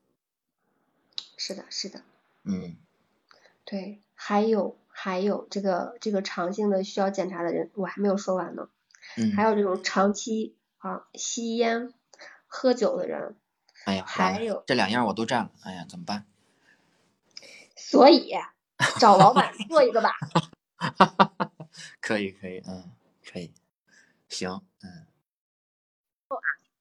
[1.38, 2.01] 是的，是的。
[2.43, 2.78] 嗯，
[3.64, 8.70] 对，还有还有这个这个肠性的需要检查的人，我还没有说完呢。
[9.18, 9.34] 嗯。
[9.36, 11.93] 还有这种长期啊吸烟、
[12.47, 13.38] 喝酒的人。
[13.86, 16.26] 哎呀，还有这两样我都占了，哎呀，怎么办？
[17.92, 18.32] 所以
[19.02, 20.14] 找老板做一个吧。
[22.00, 22.89] 可以可以，嗯，
[23.30, 23.54] 可以，
[24.30, 25.06] 行，嗯。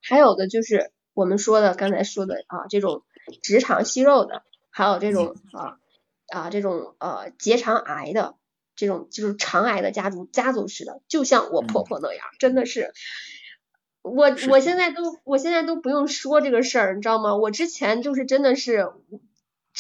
[0.03, 3.03] 还有的就是我们说的刚才说的啊，这种
[3.43, 5.79] 直肠息肉的，还有这种啊
[6.29, 8.37] 啊这种呃结肠癌的，
[8.77, 12.95] 这种就是肠癌的家族家族式的，就像我婆婆那样，真的是。
[14.03, 17.37] 我我现在都我现在都不用说这个事儿，你知道吗？
[17.37, 18.91] 我之前就是真的是，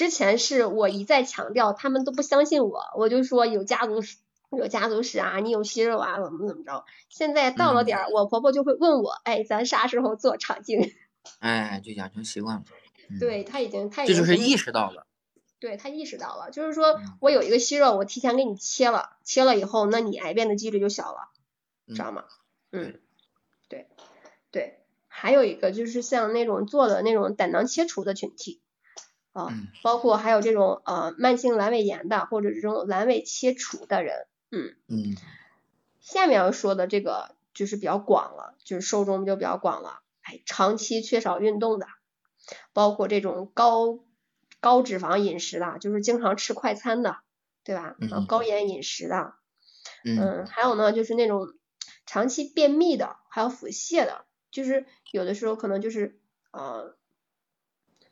[0.01, 4.17] 之前是我一再强调，他们都不相信我，我就说有家族史
[4.51, 6.87] 有家族史啊，你有息肉啊，怎么怎么着。
[7.11, 10.91] 现在到了点儿，我婆婆就会问我，哎，咱啥时候做肠镜？
[11.41, 12.63] 哎，就养成习惯了。
[13.21, 15.07] 对他已经，他这就是意识到了。
[15.59, 21.29] 对他意识到了，就是说我有一个息肉，我提前给你切了，切了以后，那你癌变的几率就小了，
[21.95, 22.25] 知道吗？
[22.73, 22.99] 嗯，
[23.69, 23.87] 对。
[24.51, 28.63] 对，还有一个就是像那种做的那种胆囊切除的群体
[29.33, 29.49] 啊，
[29.83, 35.17] 包括还有这种呃慢性阑尾炎的或者这种阑尾切除的人，嗯嗯，
[36.01, 41.87] 下面要说的这个就是比较广了，就是受众就比较广了，哎，长期缺少运动的，
[42.73, 44.01] 包括这种高
[44.61, 47.19] 高脂肪饮食的，就是经常吃快餐的，
[47.65, 47.97] 对吧？
[48.01, 49.35] 嗯，高盐饮食的，
[50.05, 51.49] 嗯，还有呢就是那种
[52.05, 54.25] 长期便秘的，还有腹泻的。
[54.51, 56.19] 就是有的时候可能就是
[56.51, 56.97] 呃，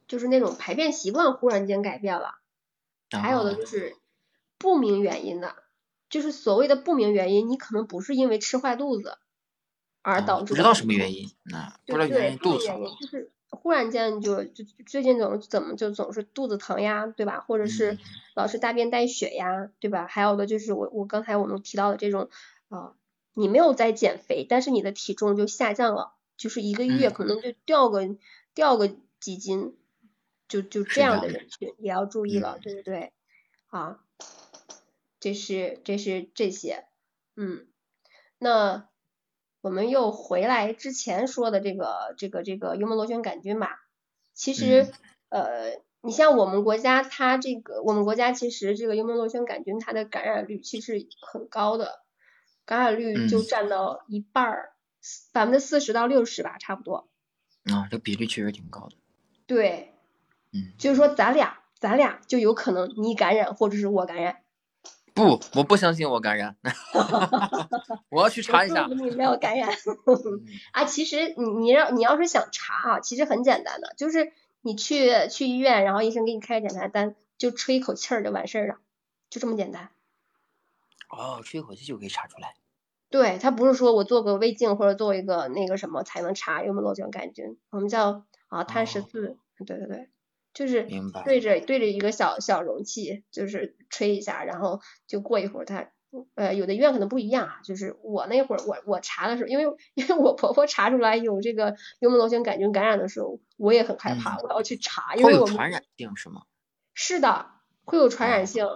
[0.09, 2.35] 就是那种排便习惯忽然间改变了，
[3.11, 3.95] 还有的就是
[4.59, 5.55] 不明原因的，
[6.11, 9.19] 就是所谓的不明原因，你可能不是因为吃坏肚子
[10.03, 17.45] 而导致，不知道什么原因，那不知道原因肚子疼，就是忽然间就就最近总怎么就总是肚子疼呀，对吧？
[17.47, 17.99] 或者是
[18.35, 20.07] 老是大便带血呀，对吧？
[20.09, 22.31] 还有的就是我我刚才我们提到的这种
[22.71, 22.95] 啊，
[23.35, 26.15] 你没有在减肥，但是你的体重就下降了。
[26.37, 28.15] 就是一个月可能就掉个
[28.55, 29.77] 掉个几斤，
[30.49, 33.13] 就就这样的人群也要注意了，对不对？
[33.69, 34.01] 啊，
[35.21, 36.87] 这是这是这些，
[37.37, 37.67] 嗯，
[38.39, 38.89] 那
[39.61, 43.77] 我们又回来之前说的这个这个这个幽门螺旋杆菌吧。
[44.33, 44.87] 其实
[45.29, 52.01] 呃，你像我们国家，它这个我们国家其实这个幽门螺旋杆菌它的感染率其实很高的，
[52.65, 54.73] 感染率就占到一半儿。
[55.33, 57.09] 百分之四十到六十吧，差不多。
[57.65, 58.97] 啊，这比例确实挺高的。
[59.47, 59.95] 对，
[60.53, 64.39] 嗯，就是说咱俩，咱俩就有可能你感染，或者是我感染。
[65.15, 66.57] 不，我不相信我感染。
[68.11, 68.87] 我要去查一下。
[68.87, 69.69] 你没有感染。
[70.73, 78.77] 啊，其实你你要你要是想查啊，其实很简单的，就是你去去医院，然后医生给你开个检查单，就吹一口气儿就完事儿了，
[79.29, 79.91] 就这么简单。
[81.11, 82.55] 哦，吹一口气就可以查出来。
[83.11, 90.09] 对他不是说我做个胃镜或者做一个那个什么才能查有没有螺旋杆菌，我们叫啊碳十四，对对对，
[90.59, 90.83] 就是
[91.25, 95.93] 对着对着一个小小容器，就是吹一下，然后就过一会儿它
[96.35, 106.43] 呃有的医院可能不一样啊，就是我那会儿我我查的时候，因为 因为我婆婆查出来有这个幽门螺旋杆菌感染的时候，我也很害怕，我要去查，因为有传染性是吗？
[106.93, 107.47] 是的，
[107.85, 108.67] 会有传染性，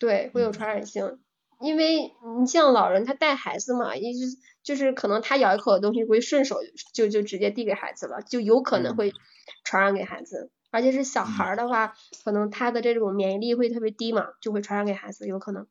[0.00, 1.20] 对，会有传染性。
[1.60, 6.56] 因为你像老人他带孩子嘛，也就是就是可能他咬一口的东西会顺手
[6.92, 9.12] 就就直接递给孩子了，就有可能会
[9.64, 11.92] 传染给孩子，而且是小孩儿的话，
[12.24, 15.66] 可能他的这种免疫力会特别低嘛，就会传染给孩子，有可能。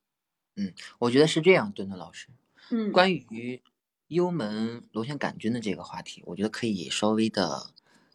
[0.58, 2.28] 嗯，我觉得是这样，墩墩老师。
[2.72, 2.92] 嗯。
[2.92, 3.62] 关于
[4.08, 7.72] 幽门螺旋杆菌的这个话题，我觉得可以稍微的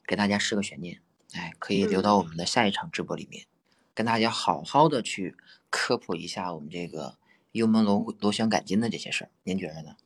[0.07, 1.01] 给大家设个悬念，
[1.32, 3.47] 哎，可以留到我们的下一场直播里面，
[3.95, 5.34] 跟大家好好的去
[5.70, 7.16] 科普一下我们这个。
[7.53, 9.97] 幽门螺螺旋杆菌的这些事儿，您觉得呢？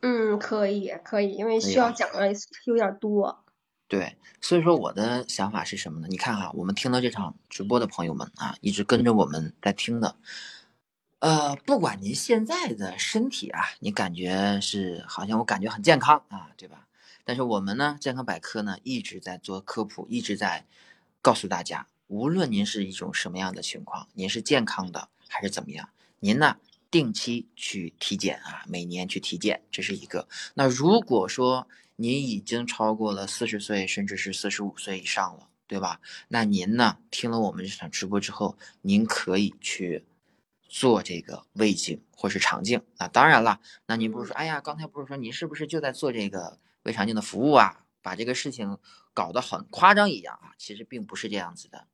[0.00, 2.30] 嗯，可以，可以，因为需要讲的
[2.66, 3.43] 有点多。
[3.94, 6.08] 对，所以说我的想法是什么呢？
[6.10, 10.16] 你看哈，我们听到这场直播的朋友们啊，一直跟着我们在听的，
[11.20, 16.88] 呃，不管您现在的身体啊，你感觉是好像我感觉很健康啊，对吧？
[17.24, 20.66] 但是我们呢，健康百科呢一直在做科普，一直在
[21.22, 25.88] 告诉大家，无论您是一种什么样的情况，您是健康的还是怎么样，
[26.18, 26.56] 您呢？
[26.90, 30.28] 定期去体检啊，每年去体检，这是一个。
[30.54, 31.66] 那如果说
[31.96, 36.00] 您已经超过了四十岁，甚至是四十五岁以上了，对吧？
[36.28, 40.04] 那您呢，听了我们这场直播之后，您可以去
[40.62, 43.06] 做这个胃镜或是肠镜啊。
[43.08, 47.84] 当然了，那您不是说，哎呀，刚才不是说您是不是就在做这个胃肠镜的服务啊？
[48.02, 48.76] 把这个事情
[49.14, 50.52] 搞得很夸张一样啊？
[50.58, 51.86] 其实并不是这样子的。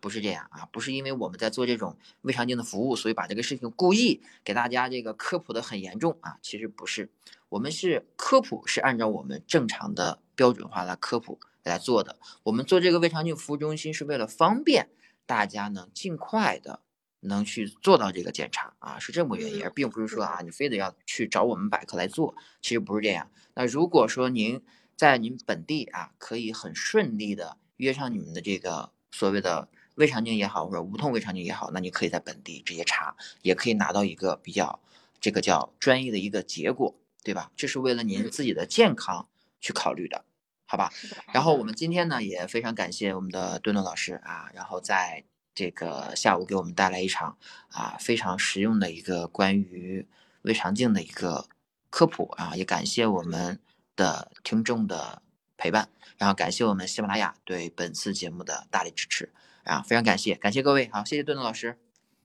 [0.00, 6.38] 不是这样啊，不是因为我们在做这种胃肠镜的服务，所以把这个事情故意给大家这个科普的很严重啊。
[6.40, 7.10] 其实不是，
[7.50, 12.16] 我们是科普是按照我们正常的标准化来科普来做的。
[12.44, 14.88] 我们做这个胃肠镜服务中心是为了方便
[15.26, 16.80] 大家呢尽快的
[17.20, 23.30] 能去做到这个检查啊，是这么原因，而并不是说啊你非得要去找我们百科来做，其实不是这样。
[23.52, 24.62] 那如果说您
[24.96, 29.68] 在您本地啊可以很顺利的约上你们的这个所谓的。
[30.00, 34.80] 胃肠镜也好，或者无痛胃肠镜也好，那你可以在本地直接查，也可以拿到一个比较
[35.20, 37.52] 这个叫专业的一个结果，对吧？
[37.54, 39.28] 这是为了您自己的健康
[39.60, 40.24] 去考虑的，
[40.64, 40.90] 好吧？
[41.34, 45.22] 然后我们今天呢也非常感谢我们的顿顿老师啊，然后在
[45.54, 47.36] 这个下午给我们带来一场
[47.68, 50.08] 啊非常实用的一个关于
[50.40, 51.46] 胃肠镜的一个
[51.90, 53.60] 科普啊，也感谢我们
[53.94, 55.20] 的听众的
[55.58, 59.30] 陪伴，然后感谢我们喜马拉雅对本次节目的大力支持。
[59.70, 61.78] 啊，非常感谢，感谢各位，好，谢谢顿顿老师。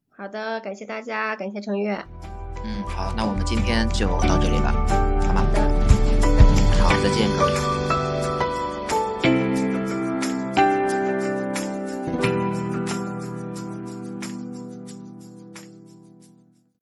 [0.10, 1.96] 好的，感谢大家，感谢程月。
[2.64, 4.74] 嗯，好，那我们今天就到这里吧，
[5.28, 5.46] 好吧？
[6.82, 7.75] 好，再见，各位。